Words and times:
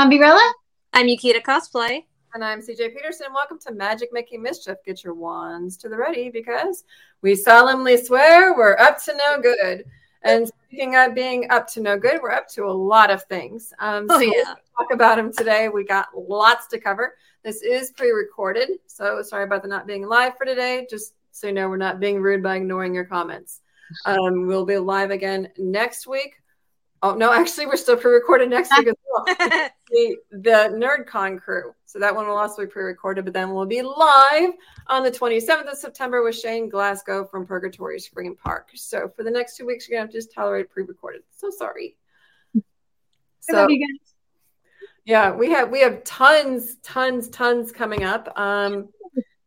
I'm 0.00 0.10
Mombi 0.10 0.40
I'm 0.94 1.08
Ukita 1.08 1.42
Cosplay. 1.42 2.06
And 2.32 2.42
I'm 2.42 2.62
CJ 2.62 2.94
Peterson. 2.96 3.26
Welcome 3.34 3.58
to 3.66 3.72
Magic 3.74 4.08
Making 4.14 4.40
Mischief. 4.40 4.78
Get 4.86 5.04
your 5.04 5.12
wands 5.12 5.76
to 5.76 5.90
the 5.90 5.96
ready 5.98 6.30
because 6.30 6.84
we 7.20 7.34
solemnly 7.34 7.98
swear 7.98 8.54
we're 8.56 8.78
up 8.78 8.96
to 9.04 9.14
no 9.14 9.42
good. 9.42 9.84
And 10.22 10.48
speaking 10.48 10.96
of 10.96 11.14
being 11.14 11.50
up 11.50 11.68
to 11.72 11.82
no 11.82 11.98
good, 11.98 12.18
we're 12.22 12.30
up 12.30 12.48
to 12.52 12.64
a 12.64 12.72
lot 12.72 13.10
of 13.10 13.24
things. 13.24 13.74
Um, 13.78 14.06
oh, 14.08 14.18
so 14.18 14.24
yeah. 14.24 14.54
talk 14.78 14.90
about 14.90 15.16
them 15.16 15.34
today. 15.34 15.68
We 15.68 15.84
got 15.84 16.08
lots 16.16 16.66
to 16.68 16.80
cover. 16.80 17.16
This 17.42 17.60
is 17.60 17.92
pre 17.92 18.10
recorded. 18.10 18.70
So 18.86 19.20
sorry 19.20 19.44
about 19.44 19.60
the 19.60 19.68
not 19.68 19.86
being 19.86 20.08
live 20.08 20.34
for 20.38 20.46
today. 20.46 20.86
Just 20.88 21.12
so 21.30 21.48
you 21.48 21.52
know, 21.52 21.68
we're 21.68 21.76
not 21.76 22.00
being 22.00 22.22
rude 22.22 22.42
by 22.42 22.56
ignoring 22.56 22.94
your 22.94 23.04
comments. 23.04 23.60
Um, 24.06 24.46
we'll 24.46 24.64
be 24.64 24.78
live 24.78 25.10
again 25.10 25.48
next 25.58 26.06
week. 26.06 26.39
Oh 27.02 27.14
no, 27.14 27.32
actually, 27.32 27.66
we're 27.66 27.76
still 27.76 27.96
pre-recorded 27.96 28.50
next 28.50 28.70
week 28.76 28.88
as 28.88 28.94
well. 29.08 29.24
the, 29.90 30.16
the 30.32 30.70
NerdCon 30.72 31.40
crew. 31.40 31.74
So 31.86 31.98
that 31.98 32.14
one 32.14 32.28
will 32.28 32.36
also 32.36 32.62
be 32.62 32.68
pre-recorded, 32.68 33.24
but 33.24 33.32
then 33.32 33.54
we'll 33.54 33.64
be 33.64 33.80
live 33.80 34.50
on 34.86 35.02
the 35.02 35.10
27th 35.10 35.72
of 35.72 35.78
September 35.78 36.22
with 36.22 36.36
Shane 36.36 36.68
Glasgow 36.68 37.24
from 37.24 37.46
Purgatory 37.46 37.98
Scream 37.98 38.36
Park. 38.36 38.68
So 38.74 39.08
for 39.16 39.22
the 39.22 39.30
next 39.30 39.56
two 39.56 39.66
weeks, 39.66 39.88
you're 39.88 39.96
gonna 39.96 40.06
have 40.06 40.12
to 40.12 40.18
just 40.18 40.32
tolerate 40.34 40.68
pre-recorded. 40.68 41.22
So 41.30 41.50
sorry. 41.50 41.96
So 43.40 43.66
yeah, 45.06 45.32
we 45.32 45.50
have 45.50 45.70
we 45.70 45.80
have 45.80 46.04
tons, 46.04 46.76
tons, 46.82 47.28
tons 47.30 47.72
coming 47.72 48.04
up. 48.04 48.30
Um, 48.38 48.90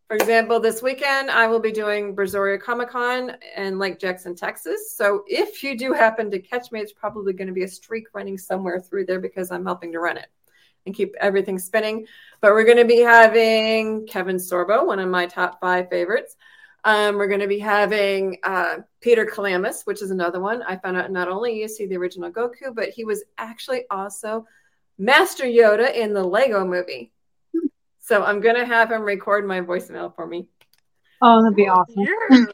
for 0.07 0.15
example, 0.15 0.59
this 0.59 0.81
weekend 0.81 1.31
I 1.31 1.47
will 1.47 1.59
be 1.59 1.71
doing 1.71 2.15
Brazoria 2.15 2.61
Comic 2.61 2.89
Con 2.89 3.35
in 3.55 3.79
Lake 3.79 3.99
Jackson, 3.99 4.35
Texas. 4.35 4.95
So 4.95 5.23
if 5.27 5.63
you 5.63 5.77
do 5.77 5.93
happen 5.93 6.29
to 6.31 6.39
catch 6.39 6.71
me, 6.71 6.81
it's 6.81 6.93
probably 6.93 7.33
going 7.33 7.47
to 7.47 7.53
be 7.53 7.63
a 7.63 7.67
streak 7.67 8.07
running 8.13 8.37
somewhere 8.37 8.79
through 8.79 9.05
there 9.05 9.19
because 9.19 9.51
I'm 9.51 9.65
helping 9.65 9.91
to 9.93 9.99
run 9.99 10.17
it 10.17 10.27
and 10.85 10.93
keep 10.93 11.15
everything 11.19 11.57
spinning. 11.57 12.05
But 12.41 12.51
we're 12.51 12.65
going 12.65 12.77
to 12.77 12.85
be 12.85 12.99
having 12.99 14.05
Kevin 14.05 14.35
Sorbo, 14.35 14.85
one 14.85 14.99
of 14.99 15.09
my 15.09 15.25
top 15.25 15.59
five 15.61 15.89
favorites. 15.89 16.35
Um, 16.83 17.15
we're 17.15 17.27
going 17.27 17.39
to 17.39 17.47
be 17.47 17.59
having 17.59 18.39
uh, 18.43 18.79
Peter 18.99 19.25
Kelamis, 19.25 19.85
which 19.85 20.01
is 20.01 20.11
another 20.11 20.41
one. 20.41 20.61
I 20.63 20.75
found 20.75 20.97
out 20.97 21.11
not 21.11 21.29
only 21.29 21.61
you 21.61 21.69
see 21.69 21.85
the 21.85 21.95
original 21.95 22.29
Goku, 22.29 22.75
but 22.75 22.89
he 22.89 23.05
was 23.05 23.23
actually 23.37 23.85
also 23.89 24.45
Master 24.97 25.45
Yoda 25.45 25.93
in 25.95 26.13
the 26.13 26.23
Lego 26.23 26.65
movie. 26.65 27.12
So 28.03 28.21
I'm 28.21 28.41
gonna 28.41 28.65
have 28.65 28.91
him 28.91 29.03
record 29.03 29.47
my 29.47 29.61
voicemail 29.61 30.13
for 30.13 30.27
me. 30.27 30.49
Oh, 31.21 31.41
that'd 31.41 31.55
be 31.55 31.69
awesome. 31.69 32.05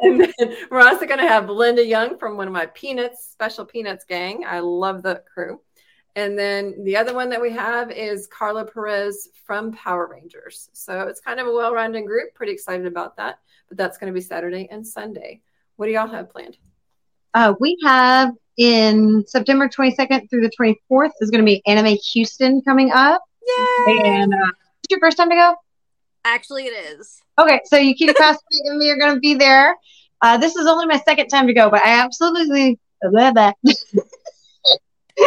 and 0.00 0.20
then 0.20 0.56
we're 0.70 0.86
also 0.86 1.06
gonna 1.06 1.26
have 1.26 1.48
Linda 1.48 1.84
Young 1.84 2.18
from 2.18 2.36
one 2.36 2.46
of 2.46 2.52
my 2.52 2.66
Peanuts 2.66 3.26
Special 3.32 3.64
Peanuts 3.64 4.04
gang. 4.04 4.44
I 4.46 4.58
love 4.58 5.02
the 5.02 5.22
crew. 5.32 5.60
And 6.14 6.38
then 6.38 6.84
the 6.84 6.98
other 6.98 7.14
one 7.14 7.30
that 7.30 7.40
we 7.40 7.50
have 7.52 7.90
is 7.90 8.26
Carla 8.26 8.66
Perez 8.66 9.30
from 9.46 9.72
Power 9.72 10.06
Rangers. 10.12 10.68
So 10.74 11.08
it's 11.08 11.22
kind 11.22 11.40
of 11.40 11.46
a 11.46 11.52
well-rounded 11.52 12.04
group. 12.06 12.34
Pretty 12.34 12.52
excited 12.52 12.84
about 12.84 13.16
that. 13.16 13.38
But 13.70 13.78
that's 13.78 13.96
going 13.96 14.12
to 14.12 14.14
be 14.14 14.20
Saturday 14.20 14.68
and 14.70 14.86
Sunday. 14.86 15.40
What 15.76 15.86
do 15.86 15.92
y'all 15.92 16.06
have 16.06 16.28
planned? 16.30 16.58
Uh, 17.32 17.54
we 17.60 17.78
have 17.82 18.34
in 18.58 19.24
September 19.26 19.70
22nd 19.70 20.28
through 20.28 20.42
the 20.42 20.50
24th 20.60 21.12
is 21.22 21.30
going 21.30 21.40
to 21.40 21.46
be 21.46 21.62
Anime 21.66 21.96
Houston 22.12 22.60
coming 22.60 22.90
up. 22.92 23.22
Yay! 23.86 24.02
And 24.04 24.34
uh, 24.34 24.52
your 24.92 25.00
first 25.00 25.16
time 25.16 25.30
to 25.30 25.36
go? 25.36 25.56
Actually, 26.24 26.66
it 26.66 26.98
is. 26.98 27.20
Okay, 27.38 27.60
so 27.64 27.76
Ukita 27.76 28.14
Cosplay 28.14 28.36
and 28.66 28.78
me 28.78 28.90
are 28.90 28.98
going 28.98 29.14
to 29.14 29.20
be 29.20 29.34
there. 29.34 29.76
Uh, 30.20 30.38
this 30.38 30.54
is 30.54 30.66
only 30.68 30.86
my 30.86 30.98
second 30.98 31.28
time 31.28 31.48
to 31.48 31.54
go, 31.54 31.68
but 31.68 31.84
I 31.84 32.00
absolutely 32.00 32.78
love 33.02 33.34
that. 33.34 33.56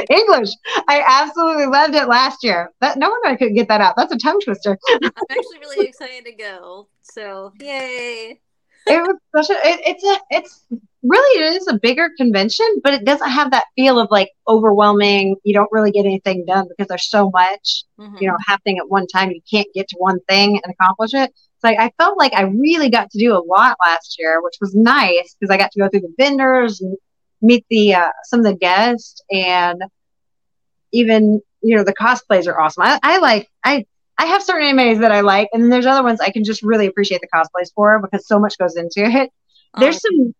English. 0.09 0.49
I 0.87 1.03
absolutely 1.05 1.67
loved 1.67 1.95
it 1.95 2.07
last 2.07 2.43
year. 2.43 2.71
That 2.81 2.97
no 2.97 3.09
wonder 3.09 3.29
I 3.29 3.35
couldn't 3.35 3.55
get 3.55 3.67
that 3.67 3.81
out. 3.81 3.95
That's 3.97 4.13
a 4.13 4.17
tongue 4.17 4.39
twister. 4.39 4.77
I'm 4.89 5.11
actually 5.29 5.59
really 5.59 5.87
excited 5.87 6.25
to 6.25 6.31
go. 6.31 6.87
So 7.01 7.53
yay! 7.59 8.39
It 8.87 9.01
was 9.01 9.17
special. 9.29 9.61
It, 9.63 9.81
it's 9.85 10.03
a. 10.03 10.17
It's 10.31 10.63
really 11.07 11.41
it 11.41 11.61
is 11.61 11.67
a 11.67 11.77
bigger 11.77 12.09
convention, 12.17 12.65
but 12.83 12.93
it 12.93 13.05
doesn't 13.05 13.29
have 13.29 13.51
that 13.51 13.65
feel 13.75 13.99
of 13.99 14.09
like 14.11 14.31
overwhelming. 14.47 15.35
You 15.43 15.53
don't 15.53 15.71
really 15.71 15.91
get 15.91 16.05
anything 16.05 16.45
done 16.45 16.67
because 16.67 16.87
there's 16.87 17.09
so 17.09 17.29
much, 17.31 17.83
mm-hmm. 17.99 18.17
you 18.19 18.27
know, 18.27 18.37
happening 18.45 18.77
at 18.77 18.89
one 18.89 19.07
time. 19.07 19.31
You 19.31 19.41
can't 19.49 19.67
get 19.73 19.87
to 19.89 19.97
one 19.97 20.19
thing 20.27 20.59
and 20.63 20.73
accomplish 20.73 21.13
it. 21.13 21.31
So 21.59 21.69
like, 21.69 21.79
I 21.79 21.91
felt 21.97 22.17
like 22.17 22.33
I 22.33 22.43
really 22.43 22.89
got 22.89 23.09
to 23.11 23.19
do 23.19 23.33
a 23.33 23.43
lot 23.43 23.77
last 23.81 24.17
year, 24.19 24.41
which 24.41 24.55
was 24.59 24.73
nice 24.73 25.35
because 25.39 25.53
I 25.53 25.57
got 25.57 25.71
to 25.71 25.79
go 25.79 25.89
through 25.89 26.01
the 26.01 26.13
vendors 26.17 26.81
and 26.81 26.97
meet 27.41 27.65
the 27.69 27.95
uh, 27.95 28.09
some 28.23 28.39
of 28.39 28.45
the 28.45 28.55
guests 28.55 29.21
and 29.31 29.81
even 30.91 31.41
you 31.61 31.75
know 31.75 31.83
the 31.83 31.93
cosplays 31.93 32.47
are 32.47 32.59
awesome. 32.59 32.83
I, 32.83 32.99
I 33.03 33.17
like 33.19 33.49
I 33.63 33.85
I 34.17 34.27
have 34.27 34.43
certain 34.43 34.67
animes 34.67 35.01
that 35.01 35.11
I 35.11 35.21
like, 35.21 35.49
and 35.51 35.61
then 35.61 35.69
there's 35.69 35.85
other 35.85 36.03
ones 36.03 36.21
I 36.21 36.31
can 36.31 36.43
just 36.43 36.63
really 36.63 36.85
appreciate 36.87 37.21
the 37.21 37.27
cosplays 37.27 37.71
for 37.75 37.99
because 37.99 38.27
so 38.27 38.39
much 38.39 38.57
goes 38.57 38.75
into 38.77 39.03
it. 39.05 39.29
There's 39.77 40.01
some 40.01 40.33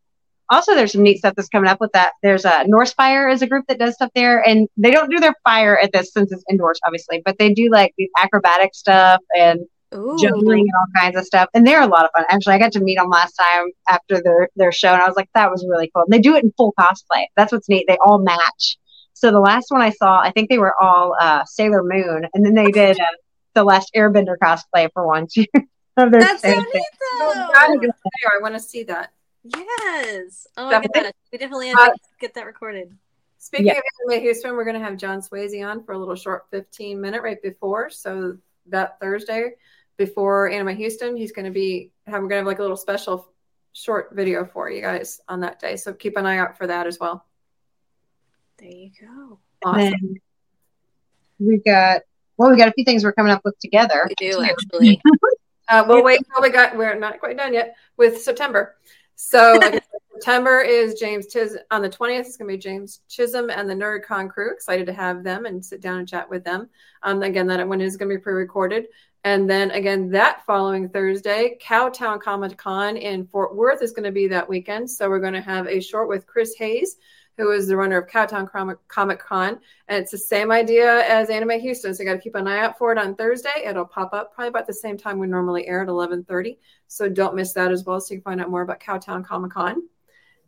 also 0.50 0.76
there's 0.76 0.92
some 0.92 1.04
neat 1.04 1.18
stuff 1.18 1.36
that's 1.36 1.50
coming 1.50 1.70
up 1.70 1.80
with 1.80 1.92
that. 1.94 2.14
There's 2.22 2.46
a 2.46 2.66
Norse 2.68 2.94
Fire 2.94 3.30
is 3.30 3.42
a 3.42 3.48
group 3.48 3.66
that 3.68 3.80
does 3.80 3.96
stuff 3.96 4.12
there, 4.16 4.42
and 4.42 4.68
they 4.78 4.92
don't 4.92 5.10
do 5.10 5.20
their 5.20 5.36
fire 5.44 5.78
at 5.78 5.92
this 5.92 6.14
since 6.14 6.32
it's 6.32 6.44
indoors, 6.50 6.80
obviously, 6.86 7.22
but 7.26 7.38
they 7.38 7.54
do 7.54 7.70
like 7.72 7.94
the 7.98 8.10
acrobatic 8.22 8.76
stuff 8.76 9.22
and 9.38 9.62
Ooh. 9.94 10.18
juggling 10.20 10.62
and 10.62 10.72
all 10.80 11.02
kinds 11.02 11.18
of 11.18 11.26
stuff. 11.26 11.50
And 11.54 11.66
they're 11.66 11.82
a 11.82 11.88
lot 11.88 12.06
of 12.06 12.12
fun. 12.16 12.26
Actually, 12.30 12.56
I 12.56 12.60
got 12.60 12.72
to 12.74 12.80
meet 12.80 12.98
them 12.98 13.10
last 13.10 13.34
time 13.34 13.68
after 13.90 14.22
their 14.22 14.50
their 14.56 14.72
show, 14.72 14.94
and 14.94 15.02
I 15.02 15.08
was 15.08 15.16
like, 15.16 15.30
that 15.34 15.52
was 15.52 15.66
really 15.68 15.90
cool. 15.94 16.04
And 16.04 16.14
they 16.14 16.20
do 16.20 16.36
it 16.36 16.44
in 16.44 16.54
full 16.58 16.74
cosplay. 16.80 17.26
That's 17.36 17.52
what's 17.52 17.70
neat. 17.70 17.86
They 17.88 17.98
all 18.06 18.20
match. 18.20 18.78
So 19.14 19.32
the 19.32 19.40
last 19.40 19.68
one 19.70 19.82
I 19.82 19.92
saw, 19.92 20.20
I 20.20 20.32
think 20.32 20.50
they 20.50 20.58
were 20.60 20.76
all 20.82 21.16
uh, 21.20 21.46
Sailor 21.46 21.84
Moon, 21.84 22.28
and 22.34 22.46
then 22.46 22.54
they 22.54 22.70
did 22.72 23.00
uh, 23.00 23.06
the 23.54 23.64
last 23.64 23.92
Airbender 23.96 24.36
cosplay 24.42 24.90
for 24.94 25.08
one 25.08 25.28
too. 25.34 25.46
That's 25.96 26.42
so 26.42 26.50
neat, 26.50 26.84
though. 27.20 27.32
I 28.28 28.42
want 28.42 28.56
to 28.56 28.60
see 28.60 28.84
that. 28.84 29.14
Yes. 29.46 30.48
Oh 30.58 30.66
my 30.66 30.84
god, 30.94 31.14
we 31.32 31.38
definitely 31.38 31.68
have 31.68 31.78
to 31.78 31.92
uh, 31.92 31.96
get 32.20 32.34
that 32.34 32.48
recorded. 32.48 32.96
Speaking 33.38 33.68
yeah. 33.68 33.74
of 33.74 33.84
Anime 34.10 34.24
Houston, 34.24 34.56
we're 34.56 34.64
going 34.64 34.80
to 34.80 34.84
have 34.84 34.98
John 34.98 35.20
Swayze 35.20 35.64
on 35.64 35.84
for 35.84 35.92
a 35.92 36.00
little 36.00 36.16
short 36.16 36.48
15 36.50 37.00
minute 37.00 37.22
right 37.22 37.40
before. 37.44 37.92
So 37.92 38.38
that 38.68 39.00
Thursday 39.00 39.52
before 39.98 40.50
Anime 40.50 40.76
Houston, 40.76 41.16
he's 41.16 41.32
going 41.32 41.46
to 41.46 41.52
be 41.52 41.92
have 42.08 42.24
we're 42.24 42.28
going 42.28 42.30
to 42.30 42.36
have 42.38 42.48
like 42.48 42.58
a 42.58 42.64
little 42.64 42.76
special 42.76 43.28
short 43.74 44.10
video 44.14 44.46
for 44.46 44.70
you 44.72 44.82
guys 44.82 45.22
on 45.28 45.42
that 45.42 45.60
day. 45.60 45.76
So 45.76 45.94
keep 45.94 46.18
an 46.18 46.26
eye 46.26 46.40
out 46.40 46.58
for 46.58 46.66
that 46.66 46.88
as 46.88 47.00
well. 47.00 47.24
There 48.58 48.68
you 48.68 48.90
go. 49.00 49.38
Awesome. 49.64 50.16
we've 51.38 51.64
got 51.64 52.02
well, 52.38 52.50
we 52.50 52.58
got 52.58 52.70
a 52.70 52.74
few 52.74 52.84
things 52.84 53.04
we're 53.04 53.14
coming 53.14 53.32
up 53.32 53.42
with 53.46 53.60
together. 53.60 54.08
We 54.10 54.16
do 54.32 54.42
actually. 54.42 55.00
uh, 55.70 55.86
well, 55.88 56.04
wait, 56.04 56.20
well, 56.34 56.42
we 56.42 56.50
got 56.50 56.76
we're 56.76 56.98
not 56.98 57.20
quite 57.20 57.38
done 57.38 57.54
yet 57.54 57.76
with 57.96 58.22
September. 58.22 58.76
So 59.16 59.60
September 60.14 60.60
is 60.62 60.96
James 60.96 61.28
Chisholm. 61.28 61.60
On 61.72 61.82
the 61.82 61.90
20th, 61.90 62.20
it's 62.20 62.38
going 62.38 62.50
to 62.50 62.56
be 62.56 62.62
James 62.62 63.02
Chisholm 63.08 63.50
and 63.50 63.70
the 63.70 63.74
NerdCon 63.74 64.30
crew. 64.30 64.52
Excited 64.52 64.86
to 64.88 64.94
have 64.94 65.24
them 65.24 65.46
and 65.46 65.64
sit 65.64 65.82
down 65.82 66.00
and 66.00 66.08
chat 66.08 66.30
with 66.30 66.44
them. 66.44 66.70
Um, 67.04 67.24
again, 67.24 67.48
that 67.48 67.68
one 67.68 67.82
is 67.82 67.98
going 67.98 68.10
to 68.10 68.16
be 68.16 68.22
pre-recorded. 68.22 68.88
And 69.24 69.50
then 69.50 69.72
again, 69.72 70.10
that 70.12 70.46
following 70.46 70.90
Thursday, 70.90 71.58
Cowtown 71.62 72.22
Comic 72.22 72.58
Con 72.58 72.96
in 72.96 73.26
Fort 73.26 73.56
Worth 73.56 73.82
is 73.82 73.92
going 73.92 74.04
to 74.04 74.12
be 74.12 74.28
that 74.28 74.48
weekend. 74.48 74.90
So 74.90 75.10
we're 75.10 75.20
going 75.20 75.34
to 75.34 75.42
have 75.42 75.68
a 75.68 75.80
short 75.80 76.08
with 76.08 76.28
Chris 76.28 76.54
Hayes, 76.58 76.98
who 77.38 77.52
is 77.52 77.68
the 77.68 77.76
runner 77.76 77.98
of 77.98 78.10
Cowtown 78.10 78.50
Comic 78.88 79.20
Con. 79.20 79.60
And 79.88 80.02
it's 80.02 80.12
the 80.12 80.18
same 80.18 80.52
idea 80.52 81.06
as 81.10 81.30
Anime 81.30 81.60
Houston. 81.60 81.94
So 81.94 82.04
you 82.04 82.10
got 82.10 82.16
to 82.16 82.22
keep 82.22 82.36
an 82.36 82.48
eye 82.48 82.60
out 82.60 82.78
for 82.78 82.92
it 82.92 82.98
on 82.98 83.16
Thursday. 83.16 83.64
It'll 83.66 83.86
pop 83.86 84.14
up 84.14 84.34
probably 84.34 84.50
about 84.50 84.68
the 84.68 84.74
same 84.74 84.98
time 84.98 85.20
we 85.20 85.28
normally 85.28 85.68
air 85.68 85.82
at 85.82 85.88
1130. 85.88 86.58
So 86.88 87.10
don't 87.10 87.36
miss 87.36 87.54
that 87.54 87.72
as 87.72 87.84
well. 87.84 88.00
So 88.00 88.14
you 88.14 88.22
can 88.22 88.24
find 88.24 88.42
out 88.42 88.50
more 88.50 88.62
about 88.62 88.80
Cowtown 88.80 89.26
Comic 89.26 89.52
Con. 89.52 89.84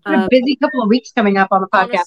Um, 0.05 0.21
a 0.21 0.27
busy 0.29 0.55
couple 0.55 0.81
of 0.81 0.87
weeks 0.87 1.11
coming 1.11 1.37
up 1.37 1.49
on 1.51 1.61
the 1.61 1.67
podcast. 1.67 2.05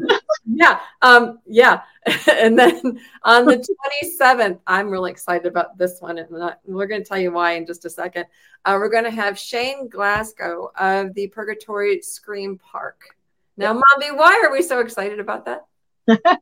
yeah. 0.00 0.18
Yeah, 0.46 0.80
um, 1.02 1.38
yeah. 1.46 1.82
and 2.30 2.58
then 2.58 3.00
on 3.22 3.46
the 3.46 3.64
27th, 4.02 4.60
I'm 4.66 4.90
really 4.90 5.10
excited 5.10 5.46
about 5.46 5.78
this 5.78 6.00
one. 6.00 6.18
And 6.18 6.28
we're 6.64 6.86
going 6.86 7.02
to 7.02 7.08
tell 7.08 7.18
you 7.18 7.32
why 7.32 7.52
in 7.52 7.66
just 7.66 7.84
a 7.84 7.90
second. 7.90 8.26
Uh, 8.64 8.76
we're 8.78 8.90
going 8.90 9.04
to 9.04 9.10
have 9.10 9.38
Shane 9.38 9.88
Glasgow 9.88 10.70
of 10.78 11.14
the 11.14 11.28
Purgatory 11.28 12.00
Scream 12.02 12.58
Park. 12.58 13.16
Now, 13.56 13.74
Mombi, 13.74 14.16
why 14.16 14.42
are 14.44 14.52
we 14.52 14.62
so 14.62 14.80
excited 14.80 15.20
about 15.20 15.46
that? 15.46 15.64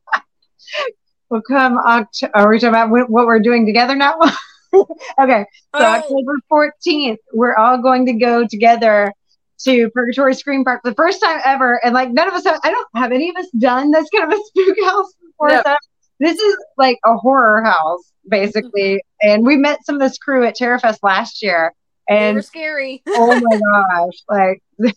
well, 1.29 1.41
come 1.47 1.77
October, 1.77 2.35
are 2.35 2.49
we 2.49 2.59
talking 2.59 2.69
about 2.69 2.89
what 2.89 3.25
we're 3.25 3.39
doing 3.39 3.65
together 3.65 3.95
now? 3.95 4.15
okay, 4.73 5.45
so 5.75 5.81
oh. 5.81 5.83
October 5.83 6.33
14th, 6.51 7.17
we're 7.33 7.55
all 7.55 7.77
going 7.77 8.05
to 8.07 8.13
go 8.13 8.47
together 8.47 9.13
to 9.63 9.89
Purgatory 9.91 10.35
Scream 10.35 10.63
Park 10.63 10.81
for 10.83 10.91
the 10.91 10.95
first 10.95 11.21
time 11.21 11.39
ever. 11.43 11.83
And 11.83 11.93
like 11.93 12.11
none 12.11 12.27
of 12.27 12.33
us 12.33 12.45
have, 12.45 12.59
I 12.63 12.71
don't 12.71 12.87
have 12.95 13.11
any 13.11 13.29
of 13.29 13.35
us 13.35 13.49
done 13.57 13.91
this 13.91 14.09
kind 14.09 14.31
of 14.31 14.39
a 14.39 14.43
spook 14.45 14.77
house 14.83 15.13
before. 15.21 15.49
No. 15.49 15.61
So 15.65 15.75
this 16.19 16.39
is 16.39 16.55
like 16.77 16.99
a 17.05 17.15
horror 17.15 17.63
house, 17.63 18.11
basically. 18.27 18.95
Mm-hmm. 18.95 19.29
And 19.29 19.45
we 19.45 19.57
met 19.57 19.85
some 19.85 19.95
of 19.95 20.01
this 20.01 20.17
crew 20.17 20.45
at 20.45 20.55
Terror 20.55 20.79
Fest 20.79 21.03
last 21.03 21.41
year. 21.43 21.73
And 22.09 22.35
they 22.35 22.39
were 22.39 22.41
scary. 22.41 23.03
oh 23.07 23.39
my 23.39 23.59
gosh. 23.59 24.23
Like 24.29 24.63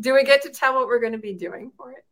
do 0.00 0.14
we 0.14 0.24
get 0.24 0.42
to 0.42 0.50
tell 0.50 0.74
what 0.74 0.86
we're 0.86 1.00
going 1.00 1.12
to 1.12 1.18
be 1.18 1.34
doing 1.34 1.72
for 1.76 1.92
it? 1.92 2.04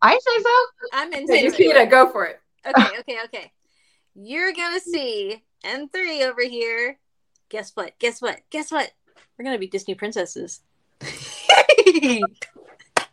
I 0.00 0.12
say 0.12 0.42
so. 0.42 0.50
I'm 0.92 1.12
in. 1.12 1.26
Hey, 1.26 1.46
Ukita, 1.48 1.90
go 1.90 2.10
for 2.10 2.26
it. 2.26 2.40
Okay, 2.66 2.98
okay, 3.00 3.18
okay. 3.24 3.52
You're 4.14 4.52
gonna 4.52 4.80
see 4.80 5.42
M3 5.64 6.22
over 6.28 6.42
here. 6.42 6.98
Guess 7.48 7.72
what? 7.74 7.98
Guess 7.98 8.20
what? 8.20 8.40
Guess 8.50 8.70
what? 8.70 8.90
We're 9.36 9.44
gonna 9.44 9.58
be 9.58 9.66
Disney 9.66 9.94
princesses. 9.94 10.60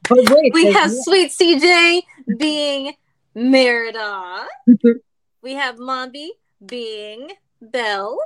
Wait, 0.10 0.54
we 0.54 0.72
have 0.74 0.92
Sweet 0.92 1.32
CJ 1.32 2.02
being 2.38 2.94
Merida. 3.34 4.46
we 5.42 5.54
have 5.54 5.78
Mombi 5.78 6.30
being 6.66 7.32
Belle, 7.62 8.18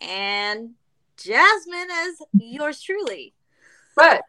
and 0.00 0.70
Jasmine 1.16 1.88
as 1.90 2.16
yours 2.34 2.80
truly. 2.82 3.34
But 3.96 4.22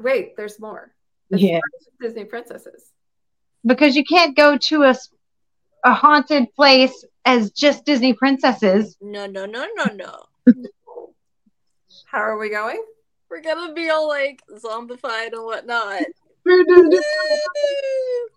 wait, 0.00 0.36
there's 0.36 0.58
more. 0.60 0.92
There's 1.30 1.42
Yeah. 1.42 1.54
more 1.54 1.62
Disney 2.08 2.24
princesses. 2.24 2.90
because 3.64 3.96
you 3.96 4.04
can't 4.04 4.36
go 4.36 4.56
to 4.56 4.84
a, 4.84 4.94
a 5.84 5.92
haunted 5.94 6.52
place 6.54 7.04
as 7.24 7.50
just 7.50 7.84
Disney 7.84 8.12
princesses. 8.14 8.96
No, 9.00 9.26
no, 9.26 9.44
no, 9.46 9.66
no, 9.74 9.84
no. 9.92 10.24
How 12.06 12.18
are 12.18 12.38
we 12.38 12.48
going? 12.50 12.82
We're 13.30 13.40
gonna 13.42 13.72
be 13.74 13.90
all 13.90 14.08
like 14.08 14.40
zombified 14.54 15.32
and 15.32 15.44
whatnot. 15.44 16.02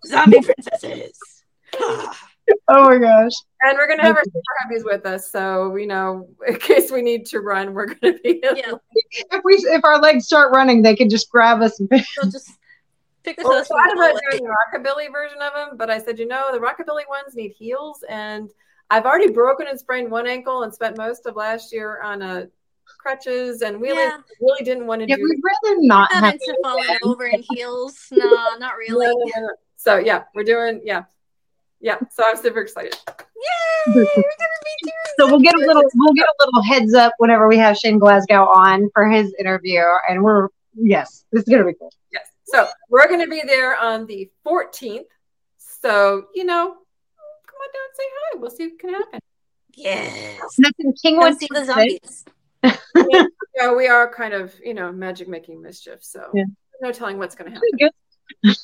Zombie 0.06 0.40
princesses. 0.40 1.18
oh 1.78 2.14
my 2.68 2.98
gosh. 2.98 3.32
And 3.62 3.76
we're 3.78 3.86
gonna 3.88 4.02
have 4.02 4.16
our 4.16 4.24
super 4.24 4.40
hubbies 4.66 4.84
with 4.84 5.06
us, 5.06 5.30
so 5.30 5.76
you 5.76 5.86
know, 5.86 6.28
in 6.48 6.56
case 6.56 6.90
we 6.90 7.02
need 7.02 7.26
to 7.26 7.40
run, 7.40 7.72
we're 7.74 7.86
gonna 7.86 8.18
be. 8.24 8.40
yeah, 8.42 8.72
If 9.30 9.42
we 9.44 9.54
if 9.54 9.84
our 9.84 10.00
legs 10.00 10.26
start 10.26 10.52
running, 10.52 10.82
they 10.82 10.96
can 10.96 11.08
just 11.08 11.30
grab 11.30 11.60
us. 11.62 11.78
And 11.80 12.04
so 12.04 12.28
just 12.30 12.50
pick 13.22 13.38
us 13.38 13.44
Well, 13.44 13.54
we 13.54 13.60
up. 13.60 13.66
thought 13.68 13.92
about 13.92 14.20
doing 14.30 14.42
the 14.44 14.50
rockabilly 14.78 15.12
version 15.12 15.38
of 15.40 15.52
them, 15.54 15.76
but 15.76 15.90
I 15.90 15.98
said, 15.98 16.18
you 16.18 16.26
know, 16.26 16.50
the 16.52 16.58
rockabilly 16.58 17.08
ones 17.08 17.34
need 17.34 17.52
heels, 17.52 18.02
and 18.08 18.50
I've 18.90 19.04
already 19.06 19.30
broken 19.30 19.68
and 19.68 19.78
sprained 19.78 20.10
one 20.10 20.26
ankle 20.26 20.64
and 20.64 20.74
spent 20.74 20.96
most 20.96 21.26
of 21.26 21.36
last 21.36 21.72
year 21.72 22.00
on 22.02 22.22
a 22.22 22.48
crutches, 23.00 23.62
and 23.62 23.80
really, 23.80 24.02
Yeah. 24.02 24.18
really 24.40 24.64
didn't 24.64 24.86
want 24.86 25.00
to 25.02 25.08
yeah, 25.08 25.16
do. 25.16 25.22
we'd 25.22 25.40
rather 25.42 25.76
not 25.80 26.10
Not 26.12 26.24
have 26.24 26.34
into 26.34 26.56
falling 26.62 26.98
over 27.04 27.26
in 27.26 27.42
heels. 27.50 27.98
No, 28.12 28.56
not 28.58 28.76
really. 28.76 29.06
No, 29.06 29.12
no, 29.12 29.46
no. 29.46 29.54
So 29.76 29.96
yeah, 29.96 30.24
we're 30.34 30.44
doing 30.44 30.80
yeah, 30.84 31.04
yeah. 31.80 31.98
So 32.10 32.22
I'm 32.26 32.36
super 32.36 32.60
excited. 32.60 32.94
Yay! 33.06 33.94
We're 33.94 34.04
gonna 34.04 34.60
be 34.64 34.74
doing 34.82 34.92
So 35.18 35.26
we'll 35.26 35.40
get 35.40 35.54
a 35.54 35.58
little 35.58 35.82
we'll 35.94 36.12
get 36.12 36.26
a 36.26 36.34
little 36.44 36.62
heads 36.62 36.94
up 36.94 37.12
whenever 37.18 37.48
we 37.48 37.56
have 37.56 37.76
Shane 37.76 37.98
Glasgow 37.98 38.44
on 38.44 38.90
for 38.92 39.08
his 39.08 39.34
interview, 39.38 39.82
and 40.08 40.22
we're 40.22 40.48
yes, 40.74 41.24
this 41.32 41.44
is 41.44 41.48
gonna 41.48 41.64
be 41.64 41.74
cool. 41.74 41.92
Yes. 42.12 42.26
So 42.44 42.66
we're 42.88 43.06
going 43.06 43.20
to 43.20 43.28
be 43.30 43.42
there 43.46 43.78
on 43.78 44.06
the 44.06 44.28
14th. 44.44 45.04
So 45.56 46.24
you 46.34 46.44
know, 46.44 46.66
come 47.46 47.60
on 47.60 47.70
down 47.72 47.86
and 47.86 47.96
say 47.96 48.02
hi. 48.08 48.38
We'll 48.38 48.50
see 48.50 48.66
what 48.68 48.78
can 48.78 48.90
happen. 48.90 49.20
Yes. 49.76 50.58
And 50.58 50.64
that's 50.66 51.04
in 51.04 51.16
Come 51.16 51.34
see 51.38 51.48
the 51.50 51.64
Texas. 51.64 52.24
Zombies. 52.64 52.78
Yeah, 53.56 53.74
we 53.74 53.88
are 53.88 54.10
kind 54.12 54.32
of 54.32 54.54
you 54.64 54.74
know 54.74 54.90
magic 54.92 55.28
making 55.28 55.60
mischief. 55.60 55.98
So 56.02 56.24
Yeah. 56.32 56.44
no 56.80 56.92
telling 56.92 57.18
what's 57.18 57.34
going 57.34 57.50
to 57.52 57.54
happen. 57.54 57.90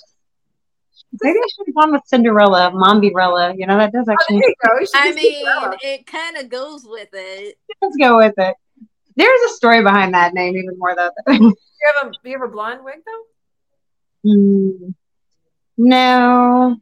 Maybe 1.23 1.39
I 1.39 1.47
should 1.55 1.67
have 1.67 1.75
gone 1.75 1.93
with 1.93 2.03
Cinderella, 2.07 2.71
Mombierella. 2.73 3.55
You 3.59 3.67
know 3.67 3.77
that 3.79 3.93
does 3.93 4.07
Oh, 4.09 4.13
actually. 4.13 4.41
there 4.41 4.49
you 4.49 4.55
go. 4.65 4.87
I 4.95 5.13
mean, 5.13 5.45
going. 5.45 5.79
it 5.83 6.07
kind 6.07 6.37
of 6.37 6.49
goes 6.49 6.87
with 6.89 7.09
it. 7.13 7.57
Let's 7.83 7.97
go 7.97 8.17
with 8.19 8.35
it. 8.39 8.55
There's 9.17 9.41
a 9.51 9.55
story 9.55 9.83
behind 9.83 10.15
that 10.15 10.35
name, 10.35 10.57
even 10.57 10.79
more 10.79 10.95
though. 10.95 11.11
Do 11.27 11.35
you 11.35 11.93
have 11.97 12.07
a 12.09 12.11
do 12.11 12.31
you 12.31 12.39
have 12.39 12.49
a 12.49 12.53
blonde 12.53 12.85
wig 12.85 13.01
though? 13.05 14.33
Hmm. 14.33 14.91
No, 15.79 16.77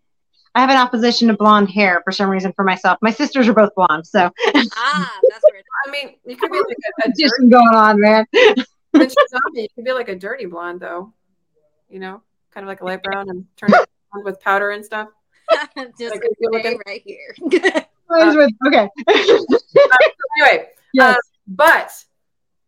I 0.54 0.60
have 0.60 0.70
an 0.70 0.76
opposition 0.76 1.28
to 1.28 1.34
blonde 1.34 1.68
hair 1.70 2.00
for 2.04 2.12
some 2.12 2.28
reason 2.30 2.52
for 2.54 2.64
myself. 2.64 2.98
My 3.02 3.10
sisters 3.10 3.48
are 3.48 3.54
both 3.54 3.74
blonde, 3.74 4.06
so 4.06 4.30
Ah, 4.76 5.18
that's 5.28 5.42
where 5.42 5.43
it 5.43 5.43
I 5.86 5.90
mean, 5.90 6.14
you 6.26 6.36
could 6.36 6.50
be 6.50 6.58
like 6.58 6.76
a, 7.04 7.08
a 7.08 7.12
dirty 7.12 7.48
going 7.50 7.74
on, 7.74 8.00
man. 8.00 8.24
since 8.32 8.64
you're 8.96 9.06
zombie. 9.30 9.62
You 9.62 9.68
could 9.74 9.84
be 9.84 9.92
like 9.92 10.08
a 10.08 10.14
dirty 10.16 10.46
blonde 10.46 10.80
though. 10.80 11.12
You 11.90 12.00
know, 12.00 12.22
kind 12.52 12.64
of 12.64 12.68
like 12.68 12.80
a 12.80 12.84
light 12.84 13.02
brown 13.02 13.28
and 13.28 13.44
turn 13.56 13.70
it 13.72 13.88
blonde 14.12 14.24
with 14.24 14.40
powder 14.40 14.70
and 14.70 14.84
stuff. 14.84 15.08
Just 15.98 16.14
Like, 16.14 16.22
if 16.24 16.62
stay 16.62 16.74
at- 16.74 16.80
right 16.86 17.02
here. 17.04 17.34
okay. 18.66 18.88
Anyway, 20.38 20.66
Yes. 20.92 21.14
um, 21.16 21.20
but 21.48 22.04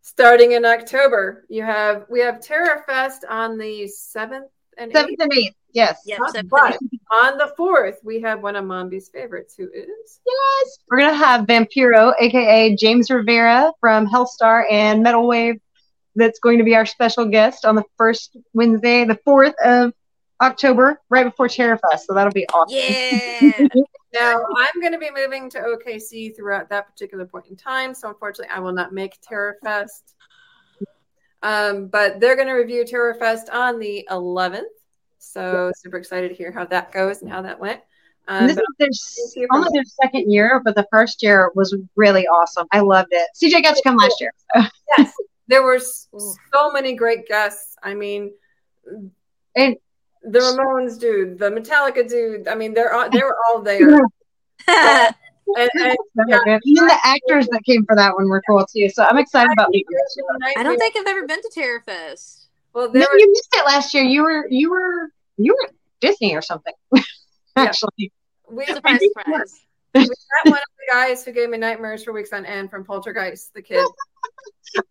starting 0.01 0.51
in 0.53 0.65
October, 0.65 1.45
you 1.49 1.63
have 1.63 2.05
we 2.09 2.19
have 2.19 2.39
Terror 2.41 2.83
Fest 2.85 3.25
on 3.29 3.57
the 3.57 3.87
seventh 3.87 4.47
and 4.77 4.91
eighth. 4.91 4.97
Seventh 4.97 5.19
and 5.19 5.33
eighth. 5.33 5.55
Yes. 5.73 6.01
Yep, 6.05 6.19
but 6.49 6.77
on 7.11 7.37
the 7.37 7.53
fourth, 7.55 7.99
we 8.03 8.21
have 8.21 8.41
one 8.41 8.55
of 8.55 8.65
Mombi's 8.65 9.09
favorites, 9.09 9.55
who 9.57 9.69
is 9.71 10.19
Yes. 10.25 10.79
We're 10.89 10.99
gonna 10.99 11.13
have 11.13 11.45
Vampiro, 11.45 12.13
aka 12.19 12.75
James 12.75 13.09
Rivera 13.09 13.71
from 13.79 14.07
Helstar 14.07 14.63
and 14.71 15.03
Metal 15.03 15.27
Wave. 15.27 15.59
That's 16.15 16.39
going 16.39 16.57
to 16.57 16.63
be 16.63 16.75
our 16.75 16.87
special 16.87 17.25
guest 17.25 17.63
on 17.63 17.75
the 17.75 17.83
first 17.95 18.35
Wednesday, 18.53 19.05
the 19.05 19.19
fourth 19.23 19.53
of 19.63 19.93
October, 20.41 20.99
right 21.09 21.25
before 21.25 21.47
Terror 21.47 21.79
Fest. 21.89 22.07
So 22.07 22.15
that'll 22.15 22.33
be 22.33 22.47
awesome. 22.49 22.75
Yeah. 22.75 23.67
now. 24.19 24.43
I'm 24.57 24.81
going 24.81 24.93
to 24.93 24.99
be 24.99 25.09
moving 25.15 25.49
to 25.51 25.59
OKC 25.59 26.35
throughout 26.35 26.69
that 26.69 26.87
particular 26.87 27.25
point 27.25 27.47
in 27.47 27.55
time, 27.55 27.93
so 27.93 28.09
unfortunately, 28.09 28.53
I 28.53 28.59
will 28.59 28.73
not 28.73 28.93
make 28.93 29.19
Terror 29.21 29.57
Fest. 29.63 30.15
Um, 31.43 31.87
but 31.87 32.19
they're 32.19 32.35
going 32.35 32.47
to 32.47 32.53
review 32.53 32.85
Terror 32.85 33.13
Fest 33.13 33.49
on 33.49 33.79
the 33.79 34.07
11th. 34.09 34.63
So 35.19 35.71
super 35.75 35.97
excited 35.97 36.29
to 36.29 36.35
hear 36.35 36.51
how 36.51 36.65
that 36.65 36.91
goes 36.91 37.21
and 37.21 37.31
how 37.31 37.41
that 37.41 37.59
went. 37.59 37.81
Um, 38.27 38.47
this 38.47 38.57
is 38.57 39.33
their, 39.35 39.47
only 39.53 39.69
their 39.73 39.83
second 39.85 40.31
year, 40.31 40.61
but 40.63 40.75
the 40.75 40.85
first 40.91 41.23
year 41.23 41.51
was 41.55 41.75
really 41.95 42.27
awesome. 42.27 42.67
I 42.71 42.81
loved 42.81 43.09
it. 43.11 43.27
CJ 43.41 43.63
got 43.63 43.75
to 43.75 43.81
come 43.83 43.95
last 43.95 44.19
year. 44.19 44.31
yes, 44.97 45.13
there 45.47 45.63
were 45.63 45.79
so 45.79 46.71
many 46.71 46.93
great 46.93 47.27
guests. 47.27 47.75
I 47.81 47.93
mean, 47.93 48.31
And- 49.55 49.77
the 50.23 50.39
Ramones 50.39 50.99
dude, 50.99 51.39
the 51.39 51.49
Metallica 51.49 52.07
dude. 52.07 52.49
I 52.49 52.55
mean, 52.55 52.73
they're 52.73 52.93
all, 52.93 53.09
they 53.09 53.21
were 53.21 53.37
all 53.47 53.61
there. 53.61 54.01
And, 55.55 55.69
and 55.75 55.97
Yeah. 56.27 56.59
Even 56.65 56.87
the 56.87 56.97
actors 57.03 57.47
that 57.47 57.61
came 57.65 57.85
for 57.85 57.95
that 57.95 58.15
one 58.15 58.27
were 58.29 58.41
cool 58.49 58.65
too. 58.65 58.89
So 58.89 59.03
I'm 59.03 59.17
excited 59.17 59.51
about 59.53 59.69
meeting 59.69 59.87
them. 59.89 60.51
I 60.57 60.63
don't 60.63 60.77
think 60.77 60.95
I've 60.97 61.07
ever 61.07 61.25
been 61.25 61.41
to 61.41 61.51
Terror 61.53 61.81
Fest. 61.85 62.47
Well, 62.73 62.87
No, 62.87 62.91
there 62.99 63.07
were 63.11 63.17
you 63.19 63.29
missed 63.31 63.49
it 63.53 63.65
last 63.65 63.93
year. 63.93 64.03
You 64.03 64.23
were 64.23 64.47
you 64.49 64.69
were 64.69 65.09
you 65.37 65.53
were 65.53 65.69
Disney 66.01 66.35
or 66.35 66.41
something. 66.41 66.73
Actually, 67.55 68.11
we, 68.51 68.65
Surprise, 68.65 68.99
we 69.01 69.09
surprise. 69.09 69.61
met 69.95 70.07
one 70.45 70.53
of 70.53 70.59
the 70.77 70.91
guys 70.91 71.23
who 71.25 71.31
gave 71.31 71.49
me 71.49 71.57
nightmares 71.57 72.03
for 72.03 72.11
weeks 72.13 72.33
on 72.33 72.45
end 72.45 72.69
from 72.69 72.83
Poltergeist, 72.83 73.53
the 73.55 73.61
kid. 73.61 73.85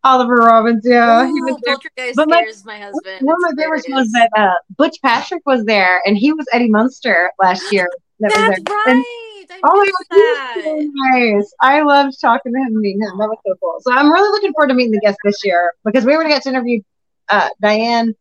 Oliver 0.02 0.36
Robbins. 0.36 0.82
Yeah, 0.84 1.26
he 1.26 1.32
Ooh, 1.32 1.44
was. 1.44 1.60
Poltergeist 1.64 2.16
But 2.16 2.28
my- 2.28 2.38
scares 2.40 2.64
my 2.64 2.78
husband. 2.78 3.18
One 3.26 3.36
of 3.36 3.42
my 3.56 3.62
favorites 3.62 3.86
was 3.88 4.10
that 4.12 4.30
uh, 4.36 4.54
Butch 4.76 4.96
Patrick 5.02 5.42
was 5.46 5.64
there, 5.64 6.00
and 6.06 6.16
he 6.16 6.32
was 6.32 6.46
Eddie 6.52 6.70
Munster 6.70 7.30
last 7.40 7.70
year. 7.72 7.88
That 8.20 8.32
was 8.32 8.34
That's 8.34 8.62
there. 8.64 8.76
And- 8.94 8.98
right. 8.98 9.22
I 9.64 9.68
Oh 9.68 9.76
my 9.76 9.84
god, 9.84 9.96
he 10.10 10.20
was 10.20 10.64
so 10.64 10.90
nice. 10.94 11.54
I 11.60 11.82
loved 11.82 12.20
talking 12.20 12.52
to 12.52 12.58
him 12.58 12.66
and 12.66 12.76
meeting 12.76 13.02
him. 13.02 13.18
That 13.18 13.28
was 13.28 13.38
so 13.46 13.54
cool. 13.62 13.76
So 13.80 13.92
I'm 13.92 14.10
really 14.10 14.30
looking 14.30 14.52
forward 14.52 14.68
to 14.68 14.74
meeting 14.74 14.92
the 14.92 15.00
guests 15.00 15.18
this 15.24 15.44
year 15.44 15.74
because 15.84 16.04
we 16.04 16.12
were 16.12 16.22
going 16.22 16.32
to 16.32 16.34
get 16.34 16.42
to 16.44 16.48
interview 16.50 16.80
uh, 17.28 17.48
Diane 17.60 18.14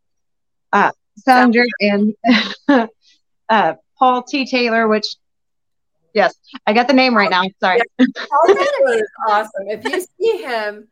uh, 0.72 0.92
Salinger 1.18 1.66
and 1.80 2.14
uh, 3.50 3.74
Paul 3.98 4.24
T. 4.24 4.46
Taylor, 4.46 4.88
which, 4.88 5.16
yes, 6.14 6.36
I 6.66 6.74
got 6.74 6.88
the 6.88 6.94
name 6.94 7.16
right 7.16 7.30
now. 7.30 7.44
Sorry. 7.60 7.82
Paul 7.98 8.48
Taylor 8.48 8.96
is 8.96 9.10
awesome. 9.28 9.68
If 9.68 9.86
you 9.86 10.06
see 10.20 10.44
him, 10.44 10.88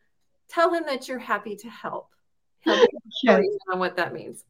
tell 0.50 0.74
him 0.74 0.84
that 0.86 1.08
you're 1.08 1.20
happy 1.20 1.56
to 1.58 1.70
help. 1.70 2.10
He'll 2.62 2.80
Yes. 3.24 3.44
on 3.72 3.80
what 3.80 3.98
that 3.98 4.14
means. 4.14 4.44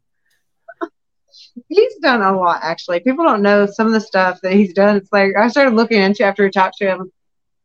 He's 1.67 1.95
done 1.97 2.21
a 2.21 2.37
lot, 2.37 2.61
actually. 2.63 2.99
People 2.99 3.25
don't 3.25 3.41
know 3.41 3.65
some 3.65 3.87
of 3.87 3.93
the 3.93 4.01
stuff 4.01 4.39
that 4.41 4.53
he's 4.53 4.73
done. 4.73 4.97
It's 4.97 5.11
like 5.11 5.31
I 5.37 5.47
started 5.47 5.75
looking 5.75 6.01
into 6.01 6.23
after 6.23 6.43
we 6.43 6.49
talked 6.49 6.77
to 6.77 6.85
him, 6.85 7.11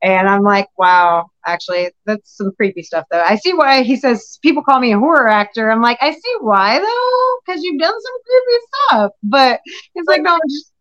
and 0.03 0.29
I'm 0.29 0.43
like, 0.43 0.69
wow, 0.79 1.31
actually, 1.45 1.91
that's 2.05 2.37
some 2.37 2.53
creepy 2.57 2.83
stuff, 2.83 3.07
though. 3.11 3.23
I 3.23 3.37
see 3.37 3.55
why 3.55 3.83
he 3.83 3.97
says 3.97 4.39
people 4.43 4.63
call 4.63 4.79
me 4.81 4.93
a 4.93 4.99
horror 4.99 5.29
actor. 5.29 5.71
I'm 5.71 5.83
like, 5.83 5.99
I 6.01 6.13
see 6.13 6.35
why, 6.41 6.79
though, 6.79 7.41
because 7.45 7.63
you've 7.63 7.81
done 7.81 7.95
some 8.01 8.13
creepy 8.27 8.65
stuff. 8.67 9.13
But 9.23 9.61
he's 9.95 10.07
like, 10.07 10.23
no, 10.23 10.39
just 10.49 10.73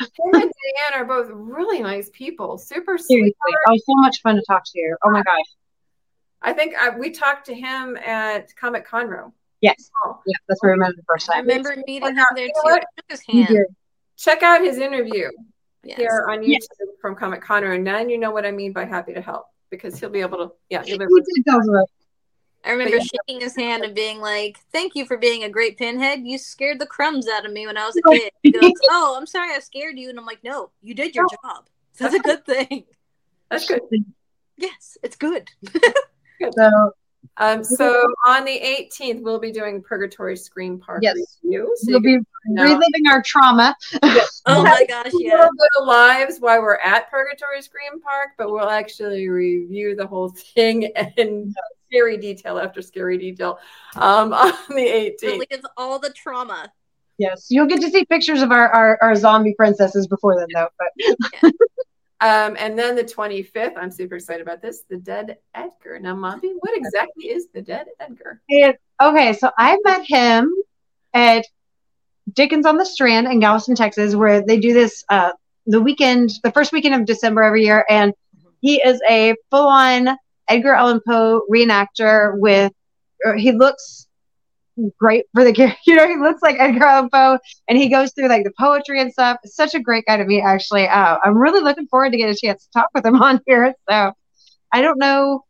Him 0.00 0.34
and 0.34 0.52
Diane 0.90 1.00
are 1.00 1.04
both 1.04 1.28
really 1.30 1.80
nice 1.80 2.10
people, 2.12 2.58
super 2.58 2.98
seriously. 2.98 3.32
sweet. 3.32 3.56
Oh, 3.68 3.76
so 3.76 3.94
much 4.02 4.20
fun 4.22 4.36
to 4.36 4.42
talk 4.46 4.62
to 4.64 4.78
you. 4.78 4.96
Oh 5.04 5.10
my 5.10 5.22
gosh. 5.22 5.46
I 6.42 6.52
think 6.52 6.74
I, 6.74 6.90
we 6.90 7.10
talked 7.10 7.46
to 7.46 7.54
him 7.54 7.96
at 7.96 8.54
Comic 8.56 8.86
Conroe. 8.86 9.32
Yes. 9.60 9.90
Oh. 10.04 10.20
Yeah, 10.26 10.36
that's 10.48 10.62
where 10.62 10.72
we 10.72 10.78
met 10.78 10.90
the 10.96 11.02
first 11.08 11.26
time. 11.26 11.36
I 11.36 11.40
time. 11.40 11.48
remember 11.48 11.82
meeting 11.86 12.08
him 12.16 12.24
there 12.34 12.46
too. 12.46 12.52
I 12.66 12.72
what? 12.72 12.84
his 13.08 13.22
hand. 13.26 13.66
Check 14.16 14.42
out 14.42 14.60
his 14.62 14.78
interview 14.78 15.30
Yes. 15.84 15.98
here 15.98 16.26
on 16.28 16.40
YouTube 16.40 16.48
Yes. 16.48 16.68
from 17.00 17.14
Comic 17.14 17.42
Conroe, 17.42 17.74
and 17.76 17.86
then 17.86 18.10
you 18.10 18.18
know 18.18 18.30
what 18.30 18.44
I 18.44 18.50
mean 18.50 18.72
by 18.72 18.84
happy 18.84 19.14
to 19.14 19.20
help 19.20 19.46
because 19.70 19.98
he'll 19.98 20.10
be 20.10 20.20
able 20.20 20.38
to, 20.38 20.52
yeah, 20.68 20.82
he'll 20.82 20.98
be 20.98 21.04
He 21.04 21.10
able 21.10 21.16
to 21.24 21.32
did 21.36 21.44
tell 21.44 21.60
us 21.60 21.68
about 21.68 21.88
I 22.64 22.72
remember 22.72 22.98
shaking 22.98 23.40
his 23.40 23.54
hand 23.54 23.84
and 23.84 23.94
being 23.94 24.20
like, 24.20 24.58
"Thank 24.72 24.96
you 24.96 25.06
for 25.06 25.16
being 25.16 25.44
a 25.44 25.48
great 25.48 25.78
pinhead. 25.78 26.22
You 26.24 26.36
scared 26.36 26.80
the 26.80 26.86
crumbs 26.86 27.28
out 27.28 27.46
of 27.46 27.52
me 27.52 27.64
when 27.66 27.76
I 27.76 27.86
was 27.86 27.96
a 27.96 28.02
kid." 28.10 28.32
He 28.42 28.50
goes, 28.50 28.72
"Oh, 28.90 29.14
I'm 29.16 29.26
sorry 29.26 29.54
I 29.54 29.60
scared 29.60 29.96
you," 29.96 30.08
and 30.10 30.18
I'm 30.18 30.26
like, 30.26 30.42
"No, 30.42 30.70
you 30.82 30.92
did 30.92 31.14
your 31.14 31.26
job. 31.44 31.66
That's 31.96 32.14
a 32.14 32.18
good 32.18 32.44
thing." 32.44 32.84
That's 33.50 33.68
good. 33.68 33.82
Yes, 34.56 34.98
it's 35.02 35.16
good. 35.16 35.48
So 36.52 36.92
Um, 37.38 37.62
so 37.62 38.02
on 38.26 38.44
the 38.44 38.58
18th, 38.58 39.22
we'll 39.22 39.38
be 39.38 39.52
doing 39.52 39.82
Purgatory 39.82 40.36
Scream 40.36 40.78
Park 40.78 41.00
Yes. 41.02 41.38
review. 41.42 41.72
So 41.76 41.92
we'll 41.92 42.00
be 42.00 42.18
know. 42.46 42.62
reliving 42.62 43.06
our 43.10 43.22
trauma. 43.22 43.74
Oh 44.48 44.62
my 44.62 44.84
gosh, 44.88 45.10
can 45.10 45.20
yeah. 45.20 45.32
little 45.32 45.50
bit 45.58 45.68
of 45.80 45.88
lives 45.88 46.38
while 46.38 46.62
we're 46.62 46.76
at 46.76 47.10
Purgatory 47.10 47.60
Scream 47.62 48.00
Park, 48.00 48.30
but 48.38 48.48
we'll 48.52 48.70
actually 48.70 49.28
review 49.28 49.96
the 49.96 50.06
whole 50.06 50.28
thing 50.28 50.82
in 51.16 51.52
scary 51.88 52.16
detail 52.16 52.58
after 52.58 52.80
scary 52.80 53.18
detail 53.18 53.58
um, 53.96 54.32
on 54.32 54.52
the 54.68 55.14
18th. 55.20 55.22
Relive 55.22 55.66
all 55.76 55.98
the 55.98 56.10
trauma. 56.10 56.72
Yes, 57.18 57.46
you'll 57.50 57.66
get 57.66 57.80
to 57.80 57.90
see 57.90 58.04
pictures 58.04 58.42
of 58.42 58.52
our, 58.52 58.68
our, 58.68 58.98
our 59.02 59.16
zombie 59.16 59.54
princesses 59.54 60.06
before 60.06 60.36
then, 60.38 60.46
though. 60.54 60.68
But 60.78 61.52
Um, 62.20 62.56
and 62.58 62.78
then 62.78 62.96
the 62.96 63.04
25th, 63.04 63.74
I'm 63.76 63.90
super 63.90 64.14
excited 64.14 64.40
about 64.40 64.62
this, 64.62 64.84
the 64.88 64.96
Dead 64.96 65.36
Edgar. 65.54 65.98
Now, 65.98 66.14
Mombi, 66.14 66.52
what 66.58 66.74
exactly 66.74 67.26
is 67.26 67.48
the 67.52 67.60
Dead 67.60 67.88
Edgar? 68.00 68.40
And, 68.48 68.74
okay, 69.02 69.34
so 69.34 69.50
I 69.58 69.76
met 69.84 70.06
him 70.06 70.50
at 71.12 71.44
Dickens 72.32 72.64
on 72.64 72.78
the 72.78 72.86
Strand 72.86 73.26
in 73.26 73.40
Galveston, 73.40 73.74
Texas, 73.74 74.14
where 74.14 74.40
they 74.40 74.58
do 74.58 74.72
this 74.72 75.04
uh, 75.10 75.32
the 75.66 75.80
weekend, 75.80 76.30
the 76.42 76.52
first 76.52 76.72
weekend 76.72 76.94
of 76.94 77.04
December 77.04 77.42
every 77.42 77.64
year, 77.64 77.84
and 77.88 78.14
he 78.60 78.80
is 78.82 79.00
a 79.08 79.34
full-on 79.50 80.16
Edgar 80.48 80.74
Allan 80.74 81.00
Poe 81.06 81.42
reenactor. 81.50 82.32
With 82.38 82.72
he 83.36 83.52
looks 83.52 84.05
great 84.98 85.26
for 85.34 85.44
the 85.44 85.52
character, 85.52 85.78
you 85.86 85.96
know, 85.96 86.08
he 86.08 86.16
looks 86.16 86.42
like 86.42 86.56
Edgar 86.58 86.84
Allan 86.84 87.10
Poe, 87.10 87.38
and 87.68 87.78
he 87.78 87.88
goes 87.88 88.12
through 88.12 88.28
like 88.28 88.44
the 88.44 88.52
poetry 88.58 89.00
and 89.00 89.12
stuff. 89.12 89.38
Such 89.44 89.74
a 89.74 89.80
great 89.80 90.04
guy 90.06 90.16
to 90.16 90.24
meet, 90.24 90.42
actually. 90.42 90.86
Uh, 90.86 91.18
I'm 91.22 91.36
really 91.36 91.60
looking 91.60 91.86
forward 91.86 92.12
to 92.12 92.18
get 92.18 92.30
a 92.30 92.34
chance 92.34 92.64
to 92.64 92.70
talk 92.72 92.88
with 92.94 93.04
him 93.04 93.16
on 93.22 93.40
here. 93.46 93.74
So 93.88 94.12
I 94.72 94.82
don't 94.82 94.98
know. 94.98 95.44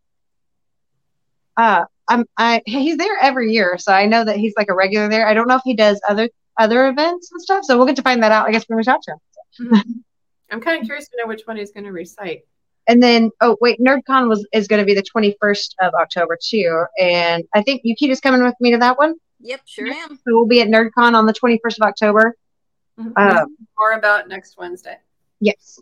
Uh, 1.56 1.84
I'm 2.08 2.24
I 2.36 2.62
he's 2.66 2.98
there 2.98 3.16
every 3.20 3.52
year, 3.52 3.78
so 3.78 3.92
I 3.92 4.06
know 4.06 4.24
that 4.24 4.36
he's 4.36 4.54
like 4.56 4.68
a 4.70 4.74
regular 4.74 5.08
there. 5.08 5.26
I 5.26 5.34
don't 5.34 5.48
know 5.48 5.56
if 5.56 5.62
he 5.64 5.74
does 5.74 6.00
other 6.08 6.28
other 6.58 6.86
events 6.88 7.30
and 7.32 7.42
stuff, 7.42 7.64
so 7.64 7.76
we'll 7.76 7.86
get 7.86 7.96
to 7.96 8.02
find 8.02 8.22
that 8.22 8.32
out. 8.32 8.46
I 8.46 8.52
guess 8.52 8.64
when 8.66 8.76
we 8.76 8.84
talk 8.84 9.00
to 9.02 9.12
him. 9.12 9.82
I'm 10.50 10.60
kind 10.60 10.80
of 10.80 10.86
curious 10.86 11.08
to 11.08 11.16
know 11.18 11.26
which 11.26 11.42
one 11.44 11.56
he's 11.56 11.72
going 11.72 11.84
to 11.84 11.92
recite. 11.92 12.42
And 12.88 13.02
then 13.02 13.30
oh 13.40 13.56
wait, 13.60 13.80
NerdCon 13.80 14.28
was 14.28 14.46
is 14.52 14.68
going 14.68 14.80
to 14.80 14.86
be 14.86 14.94
the 14.94 15.02
21st 15.02 15.74
of 15.82 15.94
October 15.94 16.38
too, 16.40 16.84
and 17.00 17.44
I 17.54 17.62
think 17.62 17.82
Ukita's 17.84 18.20
coming 18.20 18.42
with 18.42 18.54
me 18.60 18.70
to 18.72 18.78
that 18.78 18.96
one. 18.98 19.14
Yep, 19.40 19.60
sure 19.66 19.86
am. 19.88 20.10
So 20.16 20.22
we'll 20.26 20.46
be 20.46 20.60
at 20.62 20.68
NerdCon 20.68 21.14
on 21.14 21.26
the 21.26 21.32
21st 21.34 21.78
of 21.80 21.82
October. 21.82 22.36
Mhm. 22.98 23.12
Um, 23.16 23.56
More 23.78 23.92
about 23.92 24.28
next 24.28 24.56
Wednesday. 24.56 24.98
yes, 25.40 25.78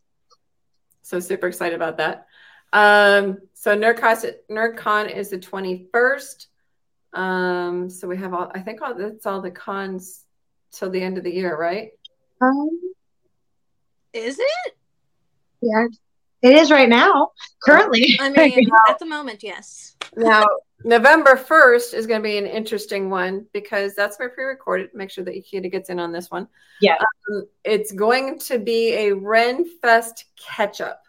So 1.02 1.20
super 1.20 1.46
excited 1.46 1.76
about 1.76 1.96
that. 1.98 2.26
Um, 2.72 3.38
so 3.52 3.76
NerdCon, 3.76 4.34
NerdCon 4.50 5.14
is 5.14 5.28
the 5.30 5.38
21st. 5.38 6.46
Um, 7.12 7.88
so 7.88 8.08
we 8.08 8.16
have 8.16 8.34
all, 8.34 8.50
I 8.52 8.60
think 8.60 8.82
all, 8.82 8.94
that's 8.94 9.26
all 9.26 9.40
the 9.40 9.52
cons 9.52 10.24
till 10.72 10.90
the 10.90 11.00
end 11.00 11.16
of 11.18 11.22
the 11.22 11.32
year, 11.32 11.56
right? 11.56 11.90
um, 12.40 12.68
Is 14.12 14.38
it? 14.40 14.76
yeah, 15.60 15.86
it 16.44 16.54
is 16.54 16.70
right 16.70 16.88
now. 16.88 17.30
Currently, 17.62 18.18
I 18.20 18.28
mean, 18.28 18.68
at 18.88 18.98
the 18.98 19.06
moment, 19.06 19.42
yes. 19.42 19.96
Now, 20.14 20.44
November 20.84 21.36
1st 21.36 21.94
is 21.94 22.06
going 22.06 22.20
to 22.20 22.22
be 22.22 22.36
an 22.36 22.46
interesting 22.46 23.08
one 23.08 23.46
because 23.54 23.94
that's 23.94 24.20
my 24.20 24.26
pre-recorded. 24.26 24.90
Make 24.92 25.10
sure 25.10 25.24
that 25.24 25.34
Ukita 25.34 25.72
gets 25.72 25.88
in 25.88 25.98
on 25.98 26.12
this 26.12 26.30
one. 26.30 26.46
Yeah. 26.82 26.96
Um, 27.30 27.46
it's 27.64 27.92
going 27.92 28.38
to 28.40 28.58
be 28.58 28.92
a 28.92 29.12
Ren 29.12 29.64
Fest 29.80 30.26
catch-up 30.36 31.02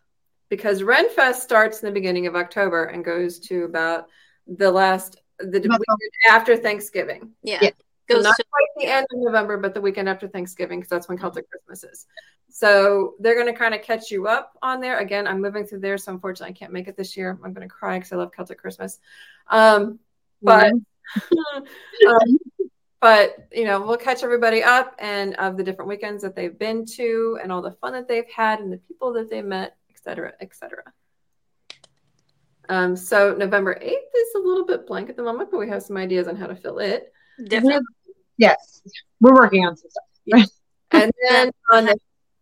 because 0.49 0.81
Ren 0.81 1.09
Fest 1.09 1.43
starts 1.43 1.83
in 1.83 1.87
the 1.87 1.93
beginning 1.93 2.27
of 2.27 2.35
October 2.37 2.85
and 2.85 3.03
goes 3.03 3.39
to 3.39 3.65
about 3.65 4.07
the 4.47 4.71
last 4.71 5.17
the 5.39 5.57
About 5.57 5.81
after 6.29 6.55
Thanksgiving. 6.55 7.31
Yeah. 7.43 7.59
Yeah. 7.61 7.69
So 8.09 8.19
not 8.19 8.35
to, 8.35 8.43
quite 8.51 8.67
the 8.77 8.91
end 8.91 9.07
of 9.11 9.19
November, 9.19 9.57
but 9.57 9.73
the 9.73 9.81
weekend 9.81 10.07
after 10.07 10.27
Thanksgiving, 10.27 10.79
because 10.79 10.89
that's 10.89 11.07
when 11.07 11.17
Celtic 11.17 11.49
Christmas 11.49 11.83
is. 11.83 12.05
So 12.49 13.15
they're 13.19 13.35
going 13.35 13.51
to 13.51 13.57
kind 13.57 13.73
of 13.73 13.81
catch 13.81 14.11
you 14.11 14.27
up 14.27 14.53
on 14.61 14.79
there. 14.79 14.99
Again, 14.99 15.27
I'm 15.27 15.41
moving 15.41 15.65
through 15.65 15.79
there, 15.79 15.97
so 15.97 16.13
unfortunately, 16.13 16.55
I 16.55 16.57
can't 16.57 16.71
make 16.71 16.87
it 16.87 16.95
this 16.95 17.17
year. 17.17 17.39
I'm 17.43 17.53
going 17.53 17.67
to 17.67 17.73
cry 17.73 17.97
because 17.97 18.13
I 18.13 18.15
love 18.15 18.31
Celtic 18.31 18.59
Christmas. 18.59 18.99
Um, 19.49 19.99
but 20.41 20.71
um, 22.07 22.37
but 23.01 23.47
you 23.51 23.65
know, 23.65 23.81
we'll 23.81 23.97
catch 23.97 24.23
everybody 24.23 24.63
up 24.63 24.95
and 24.99 25.35
of 25.35 25.57
the 25.57 25.63
different 25.63 25.89
weekends 25.89 26.23
that 26.23 26.35
they've 26.35 26.57
been 26.57 26.85
to, 26.95 27.39
and 27.41 27.51
all 27.51 27.61
the 27.61 27.71
fun 27.71 27.93
that 27.93 28.07
they've 28.07 28.29
had, 28.33 28.59
and 28.59 28.71
the 28.71 28.77
people 28.77 29.13
that 29.13 29.29
they 29.29 29.41
met, 29.41 29.75
et 29.89 29.99
cetera, 30.03 30.33
et 30.39 30.55
cetera. 30.55 30.83
Um, 32.69 32.95
so 32.95 33.35
November 33.35 33.75
8th 33.75 33.87
is 33.87 34.35
a 34.35 34.39
little 34.39 34.65
bit 34.65 34.87
blank 34.87 35.09
at 35.09 35.17
the 35.17 35.23
moment, 35.23 35.51
but 35.51 35.59
we 35.59 35.69
have 35.69 35.83
some 35.83 35.97
ideas 35.97 36.27
on 36.27 36.35
how 36.35 36.47
to 36.47 36.55
fill 36.55 36.79
it. 36.79 37.11
Definitely 37.47 37.85
yes, 38.37 38.81
we're 39.19 39.33
working 39.33 39.65
on 39.65 39.75
some 39.75 39.89
stuff. 39.89 40.49
And 40.91 41.11
then 41.29 41.51
on 41.71 41.85
the 41.85 41.97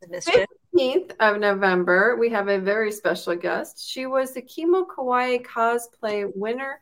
the 0.10 0.48
15th 0.76 1.14
of 1.20 1.40
November, 1.40 2.18
we 2.18 2.30
have 2.30 2.50
a 2.50 2.60
very 2.60 2.92
special 2.92 3.36
guest. 3.36 3.88
She 3.90 4.06
was 4.06 4.34
the 4.34 4.42
Kimo 4.42 4.86
Kawaii 4.86 5.46
cosplay 5.46 6.30
winner, 6.36 6.80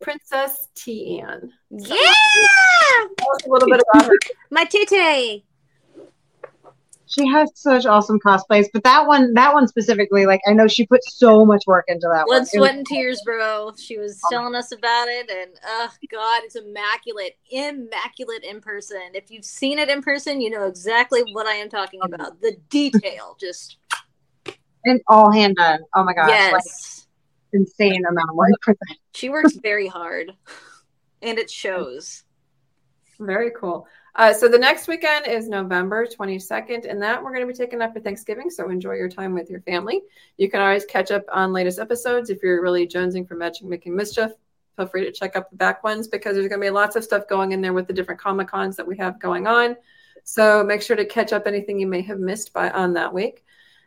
Princess 0.00 0.68
Tian. 0.74 1.52
Yeah! 1.70 1.96
Tell 3.18 3.34
us 3.34 3.46
a 3.46 3.50
little 3.50 3.68
bit 3.68 3.82
about 3.92 4.06
her. 4.06 4.18
My 4.50 4.64
tete. 4.64 5.42
She 7.12 7.26
has 7.28 7.50
such 7.54 7.84
awesome 7.84 8.18
cosplays, 8.20 8.66
but 8.72 8.84
that 8.84 9.06
one, 9.06 9.34
that 9.34 9.52
one 9.52 9.68
specifically, 9.68 10.24
like 10.24 10.40
I 10.46 10.52
know 10.52 10.66
she 10.66 10.86
put 10.86 11.04
so 11.04 11.44
much 11.44 11.62
work 11.66 11.84
into 11.88 12.08
that 12.08 12.24
Blood, 12.24 12.36
one. 12.36 12.42
It 12.42 12.48
sweat, 12.48 12.60
was- 12.60 12.70
and 12.70 12.86
tears, 12.86 13.20
bro. 13.24 13.72
She 13.76 13.98
was 13.98 14.18
telling 14.30 14.54
us 14.54 14.72
about 14.72 15.08
it, 15.08 15.30
and 15.30 15.50
oh 15.66 15.90
god, 16.10 16.42
it's 16.44 16.56
immaculate, 16.56 17.36
immaculate 17.50 18.44
in 18.44 18.60
person. 18.60 19.02
If 19.14 19.30
you've 19.30 19.44
seen 19.44 19.78
it 19.78 19.90
in 19.90 20.00
person, 20.02 20.40
you 20.40 20.48
know 20.48 20.66
exactly 20.66 21.22
what 21.32 21.46
I 21.46 21.54
am 21.54 21.68
talking 21.68 22.00
about. 22.02 22.40
The 22.40 22.56
detail, 22.70 23.36
just 23.38 23.76
and 24.84 25.00
all 25.06 25.30
hand 25.30 25.56
done. 25.56 25.80
Oh 25.94 26.04
my 26.04 26.14
gosh, 26.14 26.28
like 26.28 26.62
yes, 26.64 27.06
insane 27.52 28.04
amount 28.08 28.30
of 28.30 28.36
work 28.36 28.50
for 28.62 28.74
that. 28.74 28.96
she 29.14 29.28
works 29.28 29.54
very 29.56 29.86
hard, 29.86 30.32
and 31.20 31.38
it 31.38 31.50
shows. 31.50 32.24
Very 33.20 33.50
cool. 33.50 33.86
Uh, 34.14 34.32
so 34.34 34.46
the 34.46 34.58
next 34.58 34.88
weekend 34.88 35.26
is 35.26 35.48
November 35.48 36.06
22nd, 36.06 36.88
and 36.88 37.00
that 37.00 37.22
we're 37.22 37.32
going 37.32 37.46
to 37.46 37.50
be 37.50 37.56
taking 37.56 37.80
up 37.80 37.94
for 37.94 38.00
Thanksgiving. 38.00 38.50
So 38.50 38.68
enjoy 38.68 38.94
your 38.94 39.08
time 39.08 39.32
with 39.32 39.48
your 39.48 39.62
family. 39.62 40.02
You 40.36 40.50
can 40.50 40.60
always 40.60 40.84
catch 40.84 41.10
up 41.10 41.24
on 41.32 41.52
latest 41.52 41.78
episodes 41.78 42.28
if 42.28 42.42
you're 42.42 42.62
really 42.62 42.86
jonesing 42.86 43.26
for 43.26 43.36
magic 43.36 43.64
making 43.64 43.96
mischief. 43.96 44.32
Feel 44.76 44.86
free 44.86 45.04
to 45.04 45.12
check 45.12 45.34
out 45.34 45.50
the 45.50 45.56
back 45.56 45.82
ones 45.82 46.08
because 46.08 46.34
there's 46.34 46.48
going 46.48 46.60
to 46.60 46.66
be 46.66 46.70
lots 46.70 46.94
of 46.96 47.04
stuff 47.04 47.26
going 47.26 47.52
in 47.52 47.62
there 47.62 47.72
with 47.72 47.86
the 47.86 47.92
different 47.92 48.20
comic 48.20 48.48
cons 48.48 48.76
that 48.76 48.86
we 48.86 48.98
have 48.98 49.18
going 49.18 49.46
on. 49.46 49.76
So 50.24 50.62
make 50.62 50.82
sure 50.82 50.96
to 50.96 51.04
catch 51.06 51.32
up 51.32 51.46
anything 51.46 51.80
you 51.80 51.86
may 51.86 52.02
have 52.02 52.18
missed 52.18 52.52
by 52.52 52.70
on 52.70 52.92
that 52.94 53.12
week. 53.12 53.44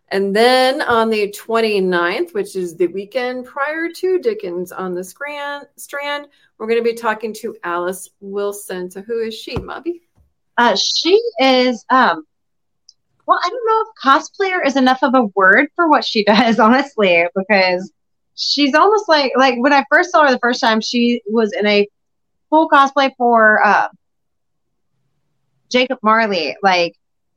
And 0.09 0.35
then 0.35 0.81
on 0.81 1.09
the 1.09 1.31
29th, 1.31 2.33
which 2.33 2.55
is 2.55 2.75
the 2.75 2.87
weekend 2.87 3.45
prior 3.45 3.89
to 3.89 4.19
Dickens 4.19 4.71
on 4.71 4.93
the 4.93 5.03
Strand, 5.03 6.27
we're 6.57 6.67
going 6.67 6.83
to 6.83 6.83
be 6.83 6.93
talking 6.93 7.33
to 7.35 7.55
Alice 7.63 8.09
Wilson. 8.19 8.91
So 8.91 9.01
who 9.01 9.21
is 9.21 9.33
she, 9.33 9.55
Mombi? 9.55 10.01
Uh, 10.57 10.75
she 10.75 11.21
is, 11.39 11.85
um, 11.89 12.25
well, 13.27 13.39
I 13.43 13.49
don't 13.49 13.65
know 13.67 13.83
if 13.85 13.87
cosplayer 14.03 14.65
is 14.65 14.75
enough 14.75 14.99
of 15.03 15.13
a 15.15 15.25
word 15.35 15.67
for 15.75 15.87
what 15.89 16.03
she 16.05 16.23
does, 16.25 16.59
honestly, 16.59 17.25
because 17.35 17.91
she's 18.35 18.73
almost 18.75 19.07
like, 19.09 19.33
like 19.37 19.55
when 19.57 19.73
I 19.73 19.83
first 19.91 20.11
saw 20.11 20.25
her 20.25 20.31
the 20.31 20.39
first 20.39 20.61
time, 20.61 20.81
she 20.81 21.21
was 21.27 21.53
in 21.53 21.65
a 21.65 21.87
full 22.49 22.69
cosplay 22.69 23.11
for 23.17 23.63
uh, 23.65 23.87
Jacob 25.71 25.99
Marley, 26.03 26.55
like 26.63 26.93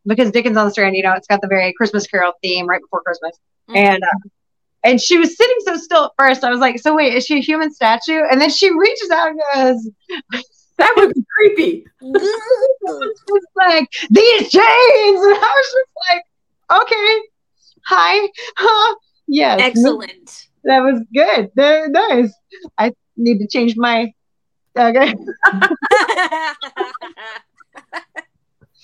because 0.07 0.31
Dickens 0.31 0.57
on 0.57 0.67
the 0.67 0.71
Strand, 0.71 0.97
you 0.97 1.03
know, 1.03 1.15
it's 1.15 1.27
got 1.27 1.41
the 1.41 1.49
very 1.49 1.73
Christmas 1.75 2.07
Carol 2.07 2.33
theme 2.43 2.67
right 2.69 2.81
before 2.81 3.03
Christmas, 3.03 3.39
Mhm. 3.71 3.77
and 3.77 4.03
uh, 4.03 4.29
and 4.85 5.01
she 5.01 5.19
was 5.19 5.37
sitting 5.37 5.57
so 5.65 5.77
still 5.77 6.05
at 6.07 6.11
first. 6.19 6.45
I 6.45 6.51
was 6.51 6.61
like, 6.61 6.79
so 6.79 6.95
wait, 6.95 7.15
is 7.15 7.25
she 7.27 7.39
a 7.39 7.43
human 7.43 7.73
statue? 7.73 8.23
And 8.31 8.41
then 8.41 8.51
she 8.51 8.71
reaches 8.73 9.11
out 9.11 9.31
and 9.31 9.41
goes, 9.55 9.91
That 10.79 10.95
would 10.97 11.15
be 11.15 11.25
creepy. 11.37 11.87
was 12.01 13.45
like 13.57 13.89
these 14.11 14.51
chains, 14.51 15.21
and 15.21 15.35
I 15.35 15.55
was 15.57 15.67
just 15.73 15.91
like, 16.11 16.25
okay, 16.83 17.21
hi, 17.85 18.29
huh? 18.57 18.95
Yes, 19.27 19.61
Excellent. 19.61 20.49
That 20.65 20.81
was 20.81 21.03
good. 21.15 21.51
Very 21.55 21.89
nice. 21.91 22.33
I 22.79 22.93
need 23.17 23.39
to 23.39 23.47
change 23.47 23.77
my. 23.77 24.13
Okay. 24.77 25.15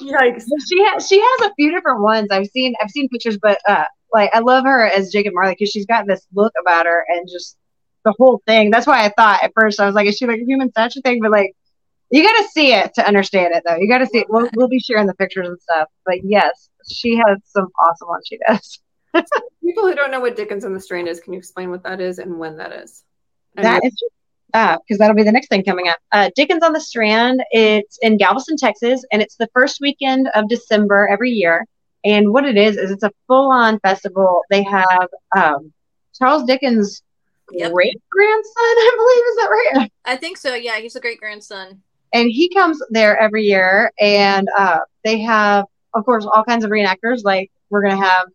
Yikes. 0.00 0.44
She 0.68 0.82
has 0.84 1.06
she 1.06 1.20
has 1.20 1.48
a 1.48 1.54
few 1.54 1.70
different 1.70 2.02
ones. 2.02 2.28
I've 2.30 2.46
seen 2.48 2.74
I've 2.82 2.90
seen 2.90 3.08
pictures, 3.08 3.38
but 3.40 3.58
uh, 3.68 3.84
like 4.12 4.30
I 4.34 4.40
love 4.40 4.64
her 4.64 4.86
as 4.86 5.12
Jacob 5.12 5.34
Marley 5.34 5.52
because 5.52 5.70
she's 5.70 5.86
got 5.86 6.06
this 6.06 6.26
look 6.34 6.52
about 6.60 6.86
her 6.86 7.04
and 7.08 7.28
just 7.30 7.56
the 8.04 8.12
whole 8.18 8.42
thing. 8.46 8.70
That's 8.70 8.86
why 8.86 9.04
I 9.04 9.10
thought 9.10 9.42
at 9.42 9.52
first 9.54 9.80
I 9.80 9.86
was 9.86 9.94
like, 9.94 10.08
is 10.08 10.16
she 10.16 10.26
like 10.26 10.40
a 10.40 10.44
human 10.44 10.70
statue 10.70 11.00
thing? 11.00 11.20
But 11.22 11.30
like, 11.30 11.54
you 12.10 12.22
got 12.22 12.42
to 12.42 12.48
see 12.50 12.72
it 12.72 12.94
to 12.94 13.06
understand 13.06 13.54
it, 13.54 13.62
though. 13.66 13.76
You 13.76 13.88
got 13.88 13.98
to 13.98 14.06
see 14.06 14.18
it. 14.18 14.26
We'll, 14.28 14.48
we'll 14.54 14.68
be 14.68 14.78
sharing 14.78 15.06
the 15.06 15.14
pictures 15.14 15.48
and 15.48 15.60
stuff. 15.60 15.88
But 16.04 16.24
yes, 16.24 16.68
she 16.90 17.16
has 17.16 17.38
some 17.44 17.68
awesome 17.80 18.08
ones. 18.08 18.26
She 18.26 18.38
does. 18.46 18.80
People 19.64 19.88
who 19.88 19.94
don't 19.94 20.10
know 20.10 20.20
what 20.20 20.36
Dickens 20.36 20.64
on 20.64 20.74
the 20.74 20.80
Strand 20.80 21.08
is, 21.08 21.20
can 21.20 21.32
you 21.32 21.38
explain 21.38 21.70
what 21.70 21.82
that 21.84 22.00
is 22.00 22.18
and 22.18 22.38
when 22.38 22.56
that 22.58 22.72
is? 22.72 23.04
That 23.56 23.84
is 23.84 23.94
because 24.54 24.78
uh, 24.78 24.96
that'll 24.98 25.16
be 25.16 25.24
the 25.24 25.32
next 25.32 25.48
thing 25.48 25.64
coming 25.64 25.88
up. 25.88 25.98
Uh, 26.12 26.30
Dickens 26.36 26.62
on 26.62 26.72
the 26.72 26.80
Strand. 26.80 27.42
It's 27.50 27.98
in 28.02 28.16
Galveston, 28.16 28.56
Texas, 28.56 29.04
and 29.10 29.20
it's 29.20 29.36
the 29.36 29.48
first 29.52 29.80
weekend 29.80 30.28
of 30.34 30.48
December 30.48 31.08
every 31.10 31.30
year. 31.30 31.66
And 32.04 32.32
what 32.32 32.44
it 32.44 32.56
is 32.56 32.76
is 32.76 32.90
it's 32.90 33.02
a 33.02 33.10
full-on 33.26 33.80
festival. 33.80 34.42
They 34.50 34.62
have 34.62 35.08
um, 35.36 35.72
Charles 36.16 36.44
Dickens' 36.44 37.02
yep. 37.50 37.72
great 37.72 38.00
grandson, 38.10 38.52
I 38.56 38.90
believe. 38.96 39.24
Is 39.26 39.36
that 39.36 39.80
right? 39.80 39.92
I 40.04 40.16
think 40.16 40.36
so. 40.36 40.54
Yeah, 40.54 40.78
he's 40.78 40.96
a 40.96 41.00
great 41.00 41.18
grandson. 41.18 41.82
And 42.14 42.30
he 42.30 42.48
comes 42.48 42.80
there 42.90 43.18
every 43.18 43.42
year, 43.42 43.92
and 44.00 44.48
uh, 44.56 44.78
they 45.02 45.20
have, 45.22 45.66
of 45.94 46.04
course, 46.04 46.24
all 46.24 46.44
kinds 46.44 46.64
of 46.64 46.70
reenactors. 46.70 47.24
Like 47.24 47.50
we're 47.70 47.82
gonna 47.82 48.02
have 48.02 48.28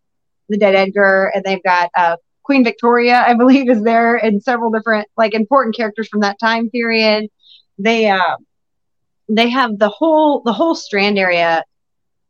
the 0.50 0.58
Dead 0.58 0.76
Edgar, 0.76 1.32
and 1.34 1.44
they've 1.46 1.64
got 1.64 1.90
uh, 1.96 2.18
Queen 2.44 2.64
Victoria, 2.64 3.24
I 3.26 3.34
believe, 3.38 3.70
is 3.70 3.82
there, 3.82 4.18
and 4.18 4.44
several 4.44 4.70
different 4.70 5.08
like 5.18 5.34
important 5.34 5.78
characters 5.78 6.10
from 6.10 6.20
that 6.20 6.38
time 6.40 6.70
period. 6.70 7.30
They 7.78 8.10
uh, 8.10 8.36
they 9.30 9.50
have 9.50 9.80
the 9.80 9.90
whole 9.90 10.42
the 10.44 10.54
whole 10.54 10.76
Strand 10.76 11.18
area 11.18 11.64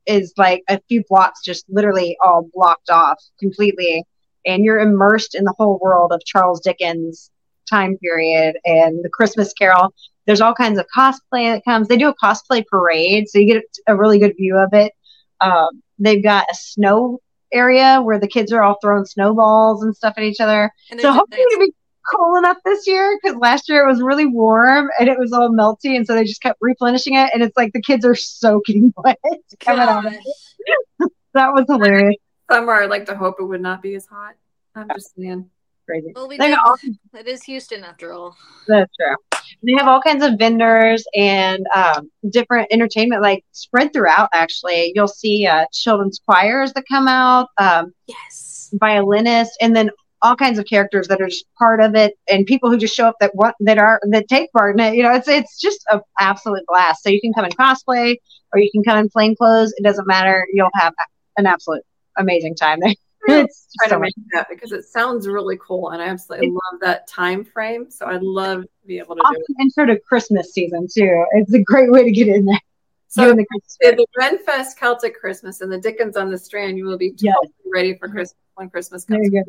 is 0.06 0.34
like 0.38 0.64
a 0.70 0.80
few 0.88 1.04
blocks 1.10 1.42
just 1.44 1.66
literally 1.68 2.16
all 2.24 2.48
blocked 2.54 2.92
off 2.92 3.20
completely, 3.40 4.04
and 4.46 4.64
you're 4.64 4.80
immersed 4.80 5.34
in 5.34 5.46
the 5.46 5.54
whole 5.58 5.80
world 5.82 6.12
of 6.12 6.22
Charles 6.26 6.60
Dickens 6.60 7.32
time 7.70 7.98
period 7.98 8.58
and 8.66 9.04
the 9.04 9.10
Christmas 9.10 9.54
Carol. 9.54 9.94
There's 10.30 10.42
all 10.42 10.54
kinds 10.54 10.78
of 10.78 10.86
cosplay 10.96 11.52
that 11.52 11.66
comes. 11.66 11.88
They 11.88 11.98
do 11.98 12.08
a 12.08 12.16
cosplay 12.24 12.64
parade, 12.64 13.28
so 13.28 13.40
you 13.40 13.48
get 13.48 13.64
a 13.88 13.96
really 13.96 14.20
good 14.20 14.36
view 14.38 14.58
of 14.58 14.70
it. 14.74 14.94
Um, 15.42 15.82
they've 15.98 16.22
got 16.22 16.46
a 16.52 16.54
snow 16.54 17.18
area 17.52 18.00
where 18.00 18.20
the 18.20 18.28
kids 18.28 18.52
are 18.52 18.62
all 18.62 18.78
throwing 18.80 19.06
snowballs 19.06 19.82
and 19.82 19.96
stuff 19.96 20.14
at 20.18 20.24
each 20.24 20.40
other. 20.40 20.72
So 21.00 21.12
hopefully 21.12 21.42
it'll 21.42 21.66
be 21.66 21.74
cool 22.16 22.38
enough 22.38 22.58
this 22.64 22.86
year 22.86 23.18
because 23.20 23.38
last 23.38 23.70
year 23.70 23.84
it 23.84 23.88
was 23.88 24.04
really 24.04 24.28
warm 24.28 24.92
and 25.00 25.10
it 25.10 25.18
was 25.18 25.34
all 25.34 25.50
melty, 25.50 25.96
and 25.96 26.06
so 26.06 26.14
they 26.14 26.26
just 26.26 26.44
kept 26.44 26.60
replenishing 26.62 27.16
it, 27.16 27.32
and 27.34 27.42
it's 27.42 27.58
like 27.58 27.74
the 27.74 27.82
kids 27.82 28.06
are 28.06 28.14
soaking 28.14 28.94
wet 29.04 29.18
coming 29.60 29.82
out. 29.82 30.04
that 31.34 31.54
was 31.54 31.66
hilarious. 31.68 32.18
Summer, 32.52 32.74
I'd 32.74 32.92
like 32.92 33.08
to 33.08 33.16
hope 33.16 33.38
it 33.40 33.46
would 33.46 33.62
not 33.62 33.82
be 33.82 33.96
as 33.96 34.06
hot. 34.06 34.36
I'm 34.76 34.90
just 34.94 35.16
saying. 35.16 35.50
Crazy. 35.88 36.14
Well, 36.16 36.28
we 36.28 36.38
all, 36.38 36.78
it 37.16 37.28
is 37.28 37.42
Houston 37.46 37.84
after 37.84 38.14
all. 38.14 38.38
That's 38.68 38.96
true. 38.96 39.16
They 39.64 39.74
have 39.78 39.88
all 39.88 40.02
kinds 40.02 40.24
of 40.24 40.34
vendors 40.38 41.06
and 41.16 41.66
um, 41.76 42.10
different 42.30 42.68
entertainment, 42.72 43.22
like 43.22 43.44
spread 43.52 43.94
throughout. 43.94 44.30
Actually, 44.34 44.92
you'll 44.96 45.08
see 45.08 45.46
uh, 45.46 45.66
children's 45.72 46.20
choirs 46.28 46.74
that 46.74 46.86
come 46.90 47.08
out. 47.08 47.50
Um, 47.58 47.94
yes, 48.08 48.70
violinists, 48.74 49.58
and 49.62 49.76
then 49.76 49.90
all 50.22 50.36
kinds 50.36 50.60
of 50.60 50.66
characters 50.66 51.08
that 51.08 51.22
are 51.22 51.28
just 51.28 51.46
part 51.58 51.82
of 51.82 51.96
it, 51.96 52.14
and 52.30 52.46
people 52.46 52.70
who 52.70 52.78
just 52.78 52.96
show 52.96 53.08
up 53.08 53.16
that 53.20 53.34
want 53.36 53.56
that 53.62 53.78
are 53.78 54.00
that 54.10 54.28
take 54.28 54.52
part 54.52 54.76
in 54.76 54.86
it. 54.86 54.96
You 54.96 55.04
know, 55.04 55.14
it's 55.14 55.28
it's 55.28 55.60
just 55.60 55.84
an 55.92 56.02
absolute 56.20 56.64
blast. 56.68 57.04
So 57.04 57.10
you 57.10 57.22
can 57.22 57.34
come 57.34 57.46
in 57.46 57.52
cosplay, 57.52 58.16
or 58.54 58.60
you 58.60 58.70
can 58.72 58.84
come 58.84 58.98
in 58.98 59.10
plain 59.10 59.36
clothes. 59.36 59.74
It 59.78 59.84
doesn't 59.84 60.08
matter. 60.08 60.46
You'll 60.54 60.70
have 60.76 60.94
an 61.38 61.46
absolute 61.46 61.84
amazing 62.18 62.56
time 62.56 62.80
there. 62.82 62.94
It's 63.28 63.68
trying 63.80 63.90
so 63.90 63.96
to 63.96 64.02
make 64.02 64.14
that 64.34 64.48
because 64.50 64.72
it 64.72 64.86
sounds 64.86 65.28
really 65.28 65.58
cool, 65.62 65.90
and 65.90 66.02
I 66.02 66.08
absolutely 66.08 66.50
love 66.50 66.82
that 66.82 67.08
time 67.08 67.44
frame. 67.44 67.90
So 67.90 68.06
I'd 68.06 68.24
love 68.24 68.64
to 68.64 68.88
be 68.88 69.00
able 69.00 69.16
to 69.16 69.22
awesome 69.22 69.36
do 69.48 69.56
it. 69.60 69.62
Intro 69.64 69.86
to 69.88 70.00
Christmas 70.00 70.54
season 70.54 70.88
too. 70.92 71.26
It's 71.32 71.54
a 71.54 71.62
great 71.62 71.92
way 71.92 72.04
to 72.04 72.12
get 72.12 72.28
in 72.28 72.46
there. 72.46 72.60
So 73.12 73.34
the, 73.34 73.44
the 73.82 74.06
Renfest 74.20 74.78
Celtic 74.78 75.20
Christmas 75.20 75.62
and 75.62 75.72
the 75.72 75.80
Dickens 75.80 76.16
on 76.16 76.30
the 76.30 76.38
Strand, 76.38 76.78
you 76.78 76.86
will 76.86 76.96
be 76.96 77.10
totally 77.10 77.34
yes. 77.42 77.52
ready 77.74 77.98
for 77.98 78.08
Christmas 78.08 78.38
when 78.54 78.70
Christmas 78.70 79.04
comes. 79.04 79.32
There 79.32 79.42
you 79.42 79.46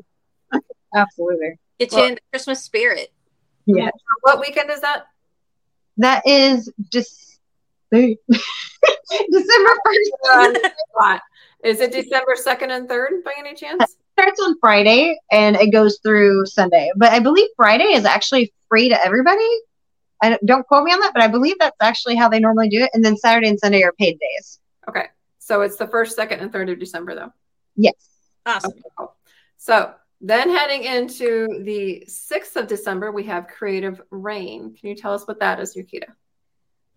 go. 0.51 0.61
Absolutely. 0.97 1.59
Get 1.79 1.93
well, 1.93 2.01
you 2.01 2.09
in 2.09 2.15
the 2.15 2.21
Christmas 2.33 2.65
spirit. 2.65 3.13
Yeah. 3.67 3.91
What 4.23 4.41
weekend 4.41 4.71
is 4.71 4.81
that? 4.81 5.09
That 5.99 6.27
is 6.27 6.73
just 6.91 7.39
December 7.91 8.17
first. 9.85 10.13
Is 11.63 11.81
it 11.81 11.93
December 11.93 12.35
2nd 12.37 12.71
and 12.71 12.89
3rd 12.89 13.25
by 13.25 13.35
any 13.39 13.55
chance? 13.55 13.83
It 13.83 13.91
starts 14.19 14.41
on 14.41 14.59
Friday 14.61 15.19
and 15.31 15.57
it 15.57 15.73
goes 15.73 15.99
through 16.03 16.47
Sunday. 16.47 16.91
But 16.97 17.13
I 17.13 17.19
believe 17.19 17.49
Friday 17.57 17.93
is 17.93 18.05
actually 18.05 18.53
free 18.69 18.89
to 18.89 19.05
everybody. 19.05 19.49
I 20.23 20.39
don't 20.45 20.67
quote 20.67 20.85
me 20.85 20.93
on 20.93 21.01
that, 21.01 21.13
but 21.15 21.23
I 21.23 21.29
believe 21.29 21.57
that's 21.59 21.77
actually 21.81 22.17
how 22.17 22.29
they 22.29 22.41
normally 22.41 22.69
do 22.69 22.83
it. 22.83 22.91
And 22.95 23.05
then 23.05 23.17
Saturday 23.17 23.49
and 23.49 23.59
Sunday 23.59 23.83
are 23.83 23.93
paid 23.93 24.19
days. 24.19 24.61
Okay. 24.89 25.07
So 25.39 25.63
it's 25.63 25.77
the 25.77 25.89
first, 25.89 26.17
second, 26.17 26.41
and 26.41 26.53
third 26.53 26.69
of 26.69 26.79
December, 26.79 27.15
though. 27.15 27.33
Yes. 27.77 27.95
Awesome. 28.47 28.73
Okay. 28.99 29.13
So 29.57 29.93
then 30.21 30.51
heading 30.51 30.85
into 30.85 31.63
the 31.65 32.05
6th 32.07 32.57
of 32.57 32.67
December, 32.67 33.13
we 33.13 33.25
have 33.25 33.49
Creative 33.49 34.01
Rain. 34.11 34.75
Can 34.75 34.91
you 34.91 34.95
tell 34.95 35.15
us 35.15 35.27
what 35.27 35.41
that 35.41 35.61
is, 35.61 35.75
Ukita? 35.75 36.07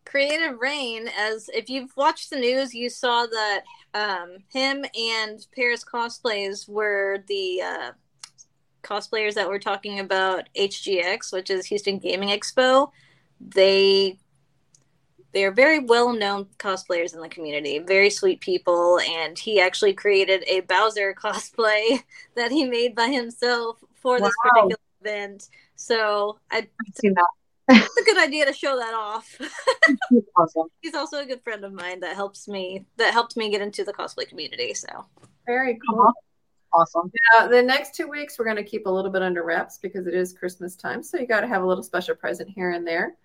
Creative 0.06 0.58
Rain, 0.60 1.10
as 1.18 1.50
if 1.54 1.70
you've 1.70 1.96
watched 1.96 2.30
the 2.30 2.36
news, 2.36 2.74
you 2.74 2.90
saw 2.90 3.26
that 3.26 3.64
um, 3.94 4.38
him 4.52 4.86
and 4.98 5.46
Paris 5.56 5.84
Cosplays 5.84 6.68
were 6.68 7.24
the 7.28 7.62
uh, 7.62 7.92
cosplayers 8.84 9.34
that 9.36 9.48
were 9.48 9.60
talking 9.60 10.00
about 10.00 10.50
HGX, 10.56 11.32
which 11.32 11.50
is 11.50 11.66
Houston 11.68 12.00
Gaming 12.00 12.30
Expo. 12.30 12.92
They 13.40 14.18
they 15.32 15.46
are 15.46 15.52
very 15.52 15.80
well 15.80 16.14
known 16.14 16.46
cosplayers 16.60 17.16
in 17.16 17.20
the 17.20 17.28
community, 17.28 17.80
very 17.80 18.10
sweet 18.10 18.40
people, 18.40 19.00
and 19.00 19.38
he 19.38 19.60
actually 19.60 19.94
created 19.94 20.44
a 20.48 20.62
Bowser 20.62 21.14
cosplay 21.22 22.04
that 22.36 22.52
he 22.52 22.66
made 22.66 22.96
by 22.96 23.08
himself 23.08 23.84
for 23.96 24.20
this 24.20 24.34
particular 24.44 24.78
event. 25.02 25.50
So 25.76 26.38
I, 26.52 26.68
that 27.02 27.28
it's 27.76 27.98
a 27.98 28.04
good 28.04 28.18
idea 28.18 28.46
to 28.46 28.54
show 28.54 28.78
that 28.78 28.94
off. 28.94 29.40
awesome. 30.38 30.68
He's 30.82 30.96
also 30.96 31.20
a 31.20 31.26
good 31.26 31.42
friend 31.44 31.64
of 31.64 31.74
mine 31.74 32.00
that 32.02 32.16
helps 32.16 32.48
me 32.48 32.86
that 32.98 33.14
helped 33.14 33.38
me 33.38 33.50
get 33.50 33.62
into 33.62 33.84
the 33.84 33.94
cosplay 33.94 34.28
community. 34.28 34.74
So 34.74 35.06
very 35.46 35.80
cool. 35.88 36.12
Awesome. 36.74 37.12
Yeah, 37.36 37.48
the 37.48 37.62
next 37.62 37.96
two 37.96 38.08
weeks 38.08 38.40
we're 38.40 38.46
going 38.46 38.58
to 38.58 38.64
keep 38.64 38.88
a 38.88 38.90
little 38.90 39.12
bit 39.12 39.22
under 39.22 39.44
wraps 39.44 39.78
because 39.78 40.08
it 40.08 40.16
is 40.16 40.34
Christmas 40.34 40.76
time, 40.76 41.04
so 41.04 41.20
you 41.20 41.28
got 41.28 41.42
to 41.42 41.48
have 41.48 41.62
a 41.62 41.66
little 41.66 41.84
special 41.84 42.16
present 42.16 42.50
here 42.50 42.72
and 42.72 42.88
there. 42.88 43.16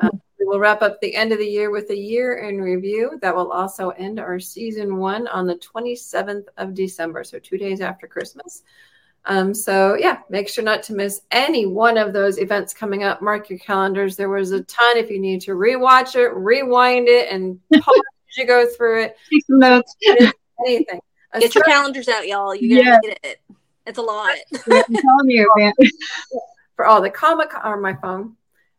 Um, 0.00 0.20
we 0.38 0.46
will 0.46 0.58
wrap 0.58 0.82
up 0.82 1.00
the 1.00 1.14
end 1.14 1.32
of 1.32 1.38
the 1.38 1.46
year 1.46 1.70
with 1.70 1.90
a 1.90 1.96
year 1.96 2.38
in 2.38 2.60
review. 2.60 3.18
That 3.22 3.34
will 3.34 3.52
also 3.52 3.90
end 3.90 4.18
our 4.18 4.40
season 4.40 4.96
one 4.96 5.28
on 5.28 5.46
the 5.46 5.56
27th 5.56 6.46
of 6.56 6.74
December, 6.74 7.22
so 7.22 7.38
two 7.38 7.56
days 7.56 7.80
after 7.80 8.08
Christmas. 8.08 8.64
Um, 9.26 9.52
so 9.52 9.94
yeah, 9.94 10.20
make 10.30 10.48
sure 10.48 10.64
not 10.64 10.82
to 10.84 10.94
miss 10.94 11.22
any 11.30 11.66
one 11.66 11.98
of 11.98 12.12
those 12.12 12.38
events 12.38 12.72
coming 12.72 13.02
up. 13.02 13.20
Mark 13.20 13.50
your 13.50 13.58
calendars. 13.58 14.16
There 14.16 14.28
was 14.28 14.52
a 14.52 14.62
ton. 14.62 14.96
If 14.96 15.10
you 15.10 15.20
need 15.20 15.40
to 15.42 15.52
rewatch 15.52 16.14
it, 16.14 16.32
rewind 16.34 17.08
it, 17.08 17.30
and 17.30 17.60
pause 17.72 18.00
as 18.30 18.36
you 18.36 18.46
go 18.46 18.66
through 18.66 19.02
it. 19.02 19.16
Take 19.32 19.46
some 19.46 19.58
notes. 19.58 19.96
Anything. 20.66 21.00
Get 21.38 21.54
your 21.54 21.64
calendars 21.64 22.08
out, 22.08 22.26
y'all. 22.26 22.54
You 22.54 22.76
gotta 22.76 22.88
yeah. 22.88 22.98
get 23.02 23.18
it. 23.22 23.40
It's 23.86 23.98
a 23.98 24.02
lot. 24.02 24.36
I'm 24.52 24.84
telling 24.94 25.30
you, 25.30 25.52
man. 25.56 25.72
For 26.76 26.86
all 26.86 27.00
the 27.00 27.10
comic 27.10 27.50
or 27.64 27.80
my 27.80 27.94
phone 27.94 28.36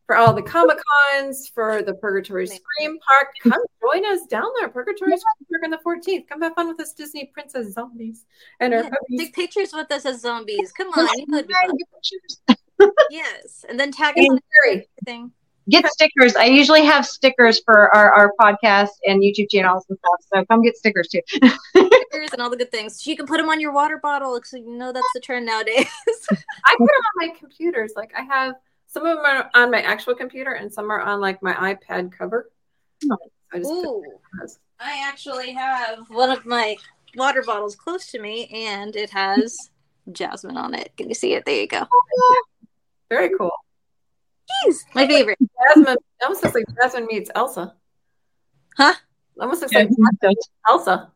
for 0.07 0.15
all 0.15 0.33
the 0.33 0.41
Comic 0.53 0.77
Cons, 1.11 1.47
for 1.47 1.83
the 1.83 1.93
Purgatory 1.93 2.47
Scream 2.47 2.97
Park. 3.07 3.33
Come 3.43 3.61
join 3.81 4.05
us 4.05 4.25
down 4.25 4.47
there, 4.57 4.69
Purgatory 4.69 5.11
yeah. 5.11 5.17
Scream 5.17 5.47
Park 5.51 5.63
on 5.65 5.71
the 5.71 6.11
14th. 6.11 6.27
Come 6.27 6.41
have 6.41 6.55
fun 6.55 6.67
with 6.69 6.79
us, 6.79 6.93
Disney 6.93 7.29
princess 7.33 7.73
zombies 7.73 8.25
and 8.59 8.73
our 8.73 8.83
yeah, 8.83 9.19
Take 9.19 9.35
pictures 9.35 9.71
with 9.73 9.91
us 9.91 10.05
as 10.05 10.21
zombies. 10.21 10.71
Come 10.71 10.87
on, 10.89 11.07
yes, 13.11 13.65
and 13.67 13.79
then 13.79 13.91
tag 13.91 14.17
us 14.17 14.25
on 14.29 14.39
everything. 14.65 15.31
Get 15.69 15.85
stickers. 15.87 16.37
I 16.37 16.45
usually 16.45 16.85
have 16.85 17.05
stickers 17.05 17.61
for 17.65 17.93
our, 17.93 18.09
our 18.13 18.33
podcast 18.39 18.91
and 19.05 19.21
YouTube 19.21 19.49
channels 19.51 19.85
and 19.89 19.97
stuff. 19.97 20.29
So 20.33 20.45
come 20.45 20.61
get 20.61 20.77
stickers 20.77 21.09
too. 21.09 21.19
stickers 21.75 22.31
and 22.31 22.41
all 22.41 22.49
the 22.49 22.55
good 22.55 22.71
things. 22.71 23.05
You 23.05 23.17
can 23.17 23.25
put 23.25 23.35
them 23.35 23.49
on 23.49 23.59
your 23.59 23.73
water 23.73 23.99
bottle 24.01 24.39
so 24.45 24.55
you 24.55 24.77
know 24.77 24.93
that's 24.93 25.05
the 25.13 25.19
trend 25.19 25.45
nowadays. 25.45 25.85
I 26.65 26.75
put 26.77 26.87
them 26.87 26.87
on 26.87 27.27
my 27.27 27.29
computers. 27.37 27.93
Like 27.97 28.13
I 28.17 28.21
have 28.21 28.55
some 28.87 29.05
of 29.05 29.17
them 29.17 29.25
are 29.25 29.49
on 29.53 29.71
my 29.71 29.81
actual 29.81 30.15
computer, 30.15 30.53
and 30.53 30.71
some 30.71 30.89
are 30.89 31.01
on 31.01 31.19
like 31.19 31.43
my 31.43 31.53
iPad 31.53 32.11
cover. 32.11 32.49
Oh. 33.11 33.17
I 33.53 33.59
Ooh, 33.59 34.03
I 34.79 35.03
actually 35.07 35.53
have 35.53 36.09
one 36.09 36.29
of 36.29 36.45
my 36.45 36.75
water 37.15 37.41
bottles 37.43 37.75
close 37.75 38.07
to 38.07 38.19
me, 38.19 38.47
and 38.47 38.95
it 38.95 39.09
has 39.11 39.69
Jasmine 40.11 40.57
on 40.57 40.73
it. 40.73 40.91
Can 40.97 41.09
you 41.09 41.15
see 41.15 41.33
it? 41.33 41.45
There 41.45 41.55
you 41.55 41.67
go. 41.67 41.83
Very 43.09 43.31
cool. 43.37 43.51
Jeez, 44.65 44.79
my 44.93 45.07
favorite. 45.07 45.37
Jasmine. 45.75 45.97
Almost 46.21 46.43
looks 46.43 46.55
like 46.55 46.65
Jasmine 46.81 47.07
meets 47.09 47.29
Elsa. 47.35 47.75
Huh? 48.75 48.93
Almost 49.39 49.61
looks 49.61 49.73
like 49.73 49.89
Elsa. 50.69 51.11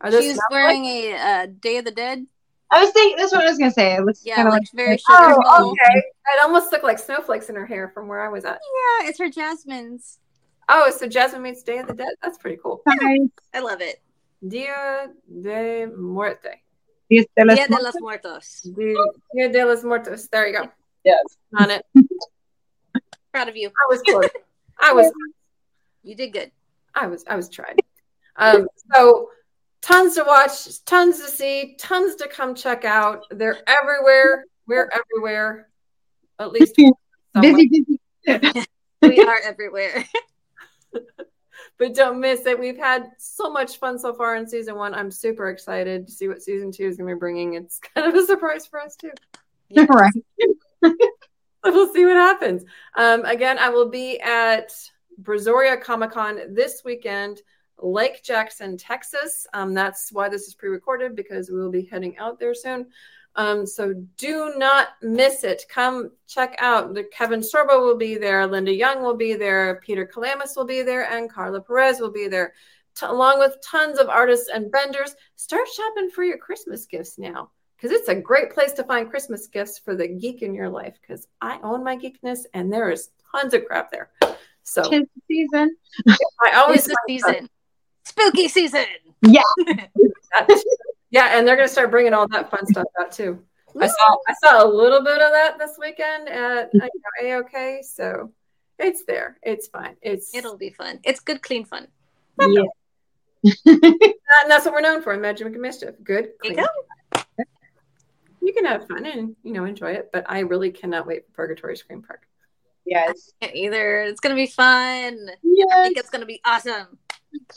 Are 0.00 0.10
She's 0.10 0.38
wearing 0.50 0.84
like? 0.84 0.92
a 0.92 1.16
uh, 1.16 1.46
Day 1.60 1.78
of 1.78 1.84
the 1.84 1.90
Dead 1.90 2.26
I 2.74 2.82
was 2.82 2.90
thinking 2.92 3.16
that's 3.16 3.32
what 3.32 3.42
I 3.44 3.48
was 3.48 3.58
gonna 3.58 3.70
say. 3.70 3.94
It 3.94 4.04
looks 4.04 4.22
Yeah, 4.24 4.34
kind 4.36 4.48
of 4.48 4.52
like 4.54 4.62
like 4.62 4.70
very 4.74 4.98
Oh, 5.08 5.40
sugar. 5.40 5.68
okay. 5.70 5.98
It 5.98 6.42
almost 6.42 6.72
looked 6.72 6.82
like 6.84 6.98
snowflakes 6.98 7.48
in 7.48 7.54
her 7.54 7.66
hair 7.66 7.88
from 7.94 8.08
where 8.08 8.20
I 8.20 8.28
was 8.28 8.44
at. 8.44 8.58
Yeah, 9.00 9.08
it's 9.08 9.18
her 9.18 9.28
Jasmine's. 9.30 10.18
Oh, 10.68 10.90
so 10.90 11.06
Jasmine 11.06 11.42
meets 11.42 11.62
Day 11.62 11.78
of 11.78 11.86
the 11.86 11.94
Dead. 11.94 12.14
That's 12.22 12.38
pretty 12.38 12.58
cool. 12.62 12.82
nice. 12.86 13.20
I 13.52 13.60
love 13.60 13.80
it. 13.80 14.00
Dia 14.46 15.08
de 15.42 15.86
Muerte. 15.96 16.62
These- 17.10 17.26
they 17.36 17.44
look- 17.44 17.56
Dia 17.56 17.68
de 17.68 17.82
los 17.82 17.94
Muertos. 18.00 18.62
Dia 19.34 19.48
de 19.50 19.64
los 19.64 19.84
Muertos. 19.84 20.28
There 20.28 20.48
you 20.48 20.58
go. 20.58 20.68
Yes. 21.04 21.22
On 21.58 21.70
it. 21.70 21.84
Proud 23.32 23.48
of 23.48 23.56
you. 23.56 23.68
I 23.68 23.86
was 23.88 24.00
close. 24.02 24.28
I 24.80 24.92
was 24.92 25.12
You 26.02 26.14
did 26.16 26.32
good. 26.32 26.50
I 26.94 27.06
was 27.06 27.24
I 27.28 27.36
was 27.36 27.48
trying. 27.48 27.76
Um, 28.36 28.66
so 28.94 29.30
tons 29.84 30.14
to 30.14 30.24
watch, 30.26 30.82
tons 30.86 31.20
to 31.20 31.28
see, 31.28 31.76
tons 31.78 32.14
to 32.16 32.26
come 32.26 32.54
check 32.54 32.84
out. 32.84 33.26
They're 33.30 33.58
everywhere. 33.68 34.46
We're 34.66 34.90
everywhere. 34.92 35.68
At 36.38 36.52
least 36.52 36.76
busy, 37.40 37.68
busy. 38.26 38.64
We 39.02 39.20
are 39.20 39.38
everywhere. 39.44 40.02
but 41.78 41.94
don't 41.94 42.18
miss 42.18 42.46
it. 42.46 42.58
We've 42.58 42.78
had 42.78 43.10
so 43.18 43.50
much 43.50 43.76
fun 43.76 43.98
so 43.98 44.14
far 44.14 44.36
in 44.36 44.48
season 44.48 44.76
one. 44.76 44.94
I'm 44.94 45.10
super 45.10 45.50
excited 45.50 46.06
to 46.06 46.12
see 46.12 46.28
what 46.28 46.42
season 46.42 46.72
two 46.72 46.86
is 46.86 46.96
going 46.96 47.10
to 47.10 47.14
be 47.14 47.18
bringing. 47.18 47.52
It's 47.52 47.78
kind 47.94 48.06
of 48.06 48.14
a 48.14 48.24
surprise 48.24 48.66
for 48.66 48.80
us 48.80 48.96
too. 48.96 49.10
Right. 49.76 50.12
we'll 51.64 51.92
see 51.92 52.06
what 52.06 52.16
happens. 52.16 52.64
Um, 52.96 53.26
again, 53.26 53.58
I 53.58 53.68
will 53.68 53.90
be 53.90 54.18
at 54.20 54.72
Brazoria 55.22 55.78
Comic 55.80 56.12
Con 56.12 56.54
this 56.54 56.80
weekend, 56.82 57.42
Lake 57.78 58.22
Jackson, 58.22 58.76
Texas. 58.76 59.46
Um, 59.52 59.74
that's 59.74 60.12
why 60.12 60.28
this 60.28 60.46
is 60.46 60.54
pre 60.54 60.68
recorded 60.68 61.14
because 61.16 61.50
we 61.50 61.58
will 61.58 61.70
be 61.70 61.84
heading 61.84 62.16
out 62.18 62.38
there 62.38 62.54
soon. 62.54 62.86
Um, 63.36 63.66
so 63.66 63.94
do 64.16 64.54
not 64.56 64.90
miss 65.02 65.42
it. 65.42 65.64
Come 65.68 66.12
check 66.28 66.54
out. 66.58 66.94
The 66.94 67.04
Kevin 67.04 67.40
Sorbo 67.40 67.80
will 67.84 67.96
be 67.96 68.16
there, 68.16 68.46
Linda 68.46 68.72
Young 68.72 69.02
will 69.02 69.16
be 69.16 69.34
there, 69.34 69.80
Peter 69.84 70.06
Kelamis 70.06 70.56
will 70.56 70.64
be 70.64 70.82
there, 70.82 71.10
and 71.10 71.28
Carla 71.30 71.60
Perez 71.60 71.98
will 71.98 72.12
be 72.12 72.28
there, 72.28 72.54
t- 72.94 73.06
along 73.06 73.40
with 73.40 73.56
tons 73.60 73.98
of 73.98 74.08
artists 74.08 74.48
and 74.54 74.70
vendors. 74.70 75.16
Start 75.34 75.66
shopping 75.68 76.10
for 76.10 76.22
your 76.22 76.38
Christmas 76.38 76.86
gifts 76.86 77.18
now 77.18 77.50
because 77.76 77.90
it's 77.90 78.08
a 78.08 78.14
great 78.14 78.50
place 78.52 78.72
to 78.74 78.84
find 78.84 79.10
Christmas 79.10 79.48
gifts 79.48 79.78
for 79.78 79.96
the 79.96 80.06
geek 80.06 80.42
in 80.42 80.54
your 80.54 80.68
life. 80.68 80.96
Because 81.00 81.26
I 81.40 81.58
own 81.64 81.82
my 81.82 81.96
geekness, 81.96 82.40
and 82.54 82.72
there 82.72 82.88
is 82.90 83.10
tons 83.32 83.52
of 83.52 83.64
crap 83.64 83.90
there. 83.90 84.10
So 84.62 84.82
Tis 84.88 85.02
the 85.02 85.22
season. 85.28 85.76
I 86.40 86.52
always 86.54 86.86
It's 86.86 86.86
the 86.86 87.18
stuff. 87.18 87.32
season. 87.34 87.48
Spooky 88.04 88.48
season. 88.48 88.86
Yeah. 89.22 89.42
yeah, 91.10 91.38
and 91.38 91.46
they're 91.46 91.56
going 91.56 91.68
to 91.68 91.72
start 91.72 91.90
bringing 91.90 92.14
all 92.14 92.28
that 92.28 92.50
fun 92.50 92.66
stuff 92.66 92.86
out 93.00 93.12
too. 93.12 93.42
I 93.80 93.86
saw 93.86 94.16
I 94.28 94.34
saw 94.42 94.64
a 94.64 94.68
little 94.68 95.02
bit 95.02 95.20
of 95.20 95.32
that 95.32 95.58
this 95.58 95.76
weekend 95.80 96.28
at 96.28 96.70
uh, 96.80 96.88
AOK, 97.22 97.82
so 97.82 98.30
it's 98.78 99.04
there. 99.04 99.36
It's 99.42 99.66
fun. 99.66 99.96
It's 100.00 100.34
It'll 100.34 100.56
be 100.56 100.70
fun. 100.70 101.00
It's 101.02 101.20
good, 101.20 101.42
clean 101.42 101.64
fun. 101.64 101.88
Yeah. 102.38 102.62
and 103.66 103.84
that's 104.46 104.64
what 104.64 104.74
we're 104.74 104.80
known 104.80 105.02
for, 105.02 105.16
Magic 105.16 105.46
and 105.46 105.60
Mischief. 105.60 105.94
Good. 106.02 106.30
There 106.42 106.52
you 106.52 106.54
clean. 106.54 106.66
go. 107.14 107.24
You 108.40 108.52
can 108.52 108.64
have 108.66 108.86
fun 108.86 109.06
and 109.06 109.34
you 109.42 109.52
know 109.52 109.64
enjoy 109.64 109.92
it, 109.92 110.10
but 110.12 110.24
I 110.28 110.40
really 110.40 110.70
cannot 110.70 111.06
wait 111.06 111.26
for 111.26 111.32
Purgatory 111.32 111.76
Scream 111.76 112.02
Park. 112.02 112.26
Yes. 112.84 113.32
Either 113.54 114.02
it's 114.02 114.20
gonna 114.20 114.34
be 114.34 114.46
fun. 114.46 115.30
I 115.30 115.84
think 115.84 115.98
it's 115.98 116.10
gonna 116.10 116.26
be 116.26 116.40
awesome. 116.44 116.98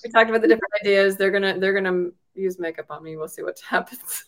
We 0.04 0.10
talked 0.12 0.30
about 0.30 0.42
the 0.42 0.48
different 0.48 0.74
ideas. 0.82 1.18
They're 1.18 1.32
gonna 1.32 1.60
they're 1.60 1.74
gonna 1.74 2.10
use 2.36 2.60
makeup 2.60 2.88
on 2.90 3.04
me. 3.04 3.18
We'll 3.18 3.28
see 3.28 3.44
what 3.44 3.60
happens. 3.60 4.26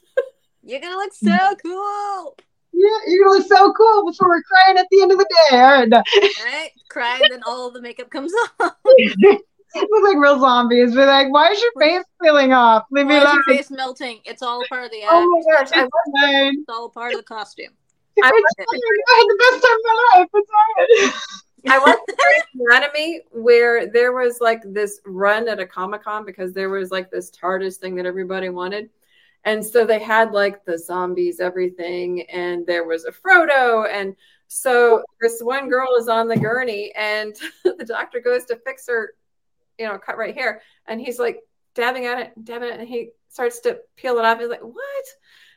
You're 0.64 0.80
gonna 0.82 0.96
look 0.96 1.14
so 1.14 1.56
cool. 1.64 2.36
Yeah, 2.74 2.88
you're 3.08 3.26
gonna 3.26 3.40
look 3.40 3.48
so 3.48 3.74
cool 3.74 4.06
before 4.10 4.30
we're 4.30 4.44
crying 4.44 4.78
at 4.78 4.88
the 4.92 5.02
end 5.02 5.12
of 5.12 5.18
the 5.18 5.26
day. 5.50 5.58
All 5.58 5.72
right. 5.72 5.90
No. 5.90 6.04
Right? 6.46 6.70
Cry 6.90 7.20
and 7.24 7.32
then 7.32 7.44
all 7.46 7.72
the 7.72 7.82
makeup 7.82 8.10
comes 8.10 8.32
off. 8.60 8.74
Look 9.76 10.04
like 10.04 10.18
real 10.18 10.40
zombies. 10.40 10.96
We're 10.96 11.06
like, 11.06 11.32
why 11.32 11.52
is 11.52 11.62
your 11.62 11.72
face 11.80 12.04
peeling 12.24 12.54
off? 12.54 12.86
Leave 12.90 13.06
me 13.06 13.14
Why 13.14 13.20
is 13.20 13.24
alone. 13.26 13.36
your 13.48 13.56
face 13.56 13.70
melting? 13.70 14.20
It's 14.26 14.42
all 14.42 14.64
part 14.68 14.86
of 14.86 14.92
the 14.92 15.04
act. 15.04 15.12
oh 15.14 15.30
my 15.30 15.60
gosh! 15.60 15.70
I 15.72 15.84
It's 15.84 16.22
fine. 16.22 16.54
It's 16.60 16.70
all 16.70 16.90
part 16.90 17.12
of 17.14 17.20
the 17.20 17.24
costume. 17.24 17.74
I 18.24 18.28
I 18.28 18.32
had 18.32 19.26
the 19.28 19.38
best 19.40 19.64
time 19.64 19.76
of 19.76 19.84
my 19.86 20.18
life. 20.18 20.30
It's 20.34 20.50
all 20.50 20.74
right. 20.78 21.14
I 21.68 21.80
went 21.86 22.00
to 22.08 22.66
Anatomy 22.68 23.22
where 23.32 23.88
there 23.88 24.14
was 24.14 24.40
like 24.42 24.62
this 24.66 25.02
run 25.06 25.48
at 25.48 25.60
a 25.60 25.66
Comic 25.66 26.04
Con 26.04 26.26
because 26.26 26.54
there 26.54 26.70
was 26.70 26.92
like 26.92 27.12
this 27.12 27.32
TARDIS 27.32 27.78
thing 27.78 27.96
that 27.96 28.06
everybody 28.06 28.50
wanted. 28.50 28.90
And 29.46 29.66
so 29.66 29.86
they 29.86 30.00
had 30.00 30.32
like 30.32 30.66
the 30.66 30.78
zombies, 30.78 31.40
everything, 31.40 32.24
and 32.30 32.66
there 32.68 32.84
was 32.84 33.06
a 33.06 33.12
Frodo. 33.12 33.88
And 33.90 34.16
so 34.48 35.04
this 35.22 35.42
one 35.42 35.70
girl 35.70 35.96
is 35.98 36.08
on 36.08 36.28
the 36.28 36.38
gurney, 36.38 36.92
and 36.96 37.36
the 37.64 37.86
doctor 37.86 38.20
goes 38.20 38.46
to 38.46 38.58
fix 38.58 38.88
her, 38.88 39.14
you 39.78 39.88
know, 39.88 39.98
cut 39.98 40.18
right 40.18 40.36
hair. 40.36 40.62
And 40.88 41.00
he's 41.00 41.20
like 41.20 41.40
dabbing 41.74 42.06
at 42.06 42.20
it, 42.20 42.46
dabbing 42.46 42.70
at 42.70 42.76
it, 42.76 42.80
and 42.82 42.90
he 42.90 43.12
starts 43.30 43.60
to 43.62 43.80
peel 43.96 44.18
it 44.18 44.26
off. 44.26 44.40
He's 44.40 44.50
like, 44.50 44.62
What? 44.62 45.06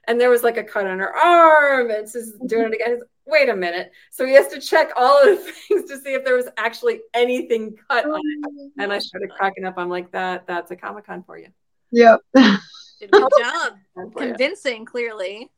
And 0.06 0.20
there 0.20 0.30
was 0.30 0.42
like 0.42 0.56
a 0.56 0.64
cut 0.64 0.86
on 0.86 0.98
her 0.98 1.14
arm, 1.16 1.90
and 1.90 2.08
she's 2.08 2.32
doing 2.46 2.72
it 2.72 2.74
again. 2.74 3.00
Like, 3.00 3.08
Wait 3.26 3.48
a 3.48 3.56
minute. 3.56 3.92
So 4.10 4.26
he 4.26 4.32
has 4.34 4.48
to 4.48 4.60
check 4.60 4.90
all 4.96 5.22
of 5.22 5.38
the 5.38 5.52
things 5.68 5.90
to 5.90 5.98
see 5.98 6.14
if 6.14 6.24
there 6.24 6.36
was 6.36 6.48
actually 6.56 7.00
anything 7.14 7.76
cut 7.88 8.04
on 8.04 8.20
it. 8.20 8.72
And 8.78 8.92
I 8.92 8.98
started 8.98 9.30
cracking 9.30 9.64
up. 9.64 9.74
I'm 9.76 9.88
like, 9.88 10.10
that 10.12 10.46
that's 10.46 10.70
a 10.70 10.76
Comic 10.76 11.06
Con 11.06 11.22
for 11.22 11.38
you. 11.38 11.48
Yep. 11.92 12.20
Good 12.34 13.10
job. 13.12 13.72
For 14.12 14.22
you. 14.22 14.28
Convincing, 14.28 14.84
clearly. 14.84 15.50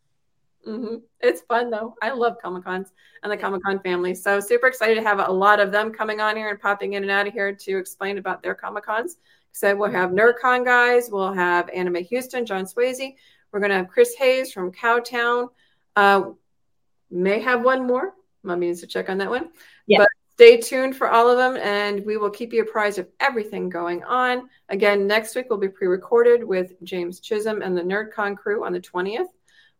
hmm 0.64 0.96
It's 1.20 1.42
fun 1.42 1.70
though. 1.70 1.94
I 2.02 2.10
love 2.10 2.36
Comic 2.42 2.64
Cons 2.64 2.92
and 3.22 3.30
the 3.30 3.36
Comic 3.36 3.62
Con 3.62 3.80
family. 3.80 4.14
So 4.14 4.40
super 4.40 4.66
excited 4.66 4.96
to 4.96 5.02
have 5.02 5.20
a 5.20 5.30
lot 5.30 5.60
of 5.60 5.70
them 5.70 5.92
coming 5.92 6.20
on 6.20 6.36
here 6.36 6.48
and 6.50 6.60
popping 6.60 6.94
in 6.94 7.02
and 7.02 7.10
out 7.12 7.26
of 7.26 7.32
here 7.32 7.54
to 7.54 7.78
explain 7.78 8.18
about 8.18 8.42
their 8.42 8.54
Comic 8.54 8.84
Cons. 8.84 9.18
So 9.52 9.76
we'll 9.76 9.90
have 9.90 10.10
NerdCon 10.10 10.64
guys, 10.64 11.08
we'll 11.10 11.32
have 11.32 11.68
Anime 11.70 12.02
Houston, 12.04 12.44
John 12.44 12.64
Swayze. 12.64 13.14
We're 13.52 13.60
gonna 13.60 13.76
have 13.76 13.88
Chris 13.88 14.14
Hayes 14.16 14.52
from 14.52 14.72
Cowtown. 14.72 15.48
Uh, 15.94 16.30
may 17.14 17.40
have 17.40 17.62
one 17.62 17.86
more. 17.86 18.14
Mombi 18.44 18.60
needs 18.60 18.80
to 18.80 18.86
check 18.86 19.08
on 19.08 19.18
that 19.18 19.30
one. 19.30 19.50
Yeah. 19.86 19.98
But 19.98 20.08
stay 20.34 20.56
tuned 20.56 20.96
for 20.96 21.08
all 21.08 21.30
of 21.30 21.38
them, 21.38 21.56
and 21.62 22.04
we 22.04 22.16
will 22.16 22.30
keep 22.30 22.52
you 22.52 22.62
apprised 22.62 22.98
of 22.98 23.08
everything 23.20 23.68
going 23.68 24.02
on. 24.04 24.48
Again, 24.68 25.06
next 25.06 25.34
week 25.36 25.48
will 25.48 25.58
be 25.58 25.68
pre-recorded 25.68 26.44
with 26.44 26.72
James 26.82 27.20
Chisholm 27.20 27.62
and 27.62 27.76
the 27.76 27.82
NerdCon 27.82 28.36
crew 28.36 28.64
on 28.64 28.72
the 28.72 28.80
20th. 28.80 29.28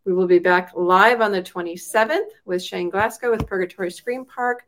We 0.05 0.13
will 0.13 0.27
be 0.27 0.39
back 0.39 0.73
live 0.75 1.21
on 1.21 1.33
the 1.33 1.43
27th 1.43 2.29
with 2.45 2.63
Shane 2.63 2.91
Glasgow 2.91 3.31
with 3.31 3.47
Purgatory 3.47 3.91
Scream 3.91 4.25
Park. 4.25 4.65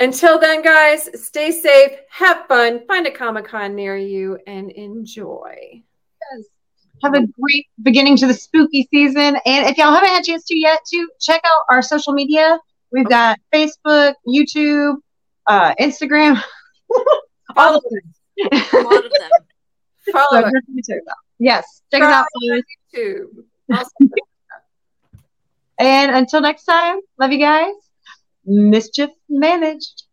Until 0.00 0.38
then, 0.38 0.62
guys, 0.62 1.10
stay 1.22 1.52
safe, 1.52 1.92
have 2.08 2.46
fun, 2.46 2.86
find 2.86 3.06
a 3.06 3.10
Comic 3.10 3.44
Con 3.44 3.74
near 3.74 3.98
you, 3.98 4.38
and 4.46 4.70
enjoy. 4.70 5.82
Have 7.02 7.14
a 7.14 7.26
great 7.40 7.66
beginning 7.82 8.16
to 8.18 8.26
the 8.26 8.34
spooky 8.34 8.86
season. 8.90 9.36
And 9.46 9.66
if 9.66 9.78
y'all 9.78 9.92
haven't 9.92 10.08
had 10.08 10.22
a 10.22 10.24
chance 10.24 10.44
to 10.46 10.58
yet, 10.58 10.80
to 10.92 11.08
check 11.20 11.40
out 11.44 11.62
our 11.70 11.82
social 11.82 12.12
media. 12.12 12.58
We've 12.92 13.08
got 13.08 13.38
Facebook, 13.52 14.14
YouTube, 14.26 14.96
uh, 15.46 15.74
Instagram. 15.80 16.42
All 17.56 17.76
of 17.76 17.84
them. 17.90 18.52
A 18.52 18.76
lot 18.78 18.94
of 18.96 19.02
them. 19.02 19.30
Follow 20.12 20.26
So 20.30 20.36
us 20.38 20.44
definitely 20.44 20.82
check 20.88 20.98
it. 20.98 21.04
Yes, 21.38 21.82
check 21.92 22.02
us 22.02 22.12
out. 22.12 22.26
on 22.34 22.62
YouTube. 22.94 23.26
Also, 23.72 23.90
And 25.78 26.14
until 26.14 26.40
next 26.42 26.64
time, 26.64 26.98
love 27.18 27.32
you 27.32 27.38
guys. 27.38 27.72
Mischief 28.44 29.10
managed. 29.28 30.04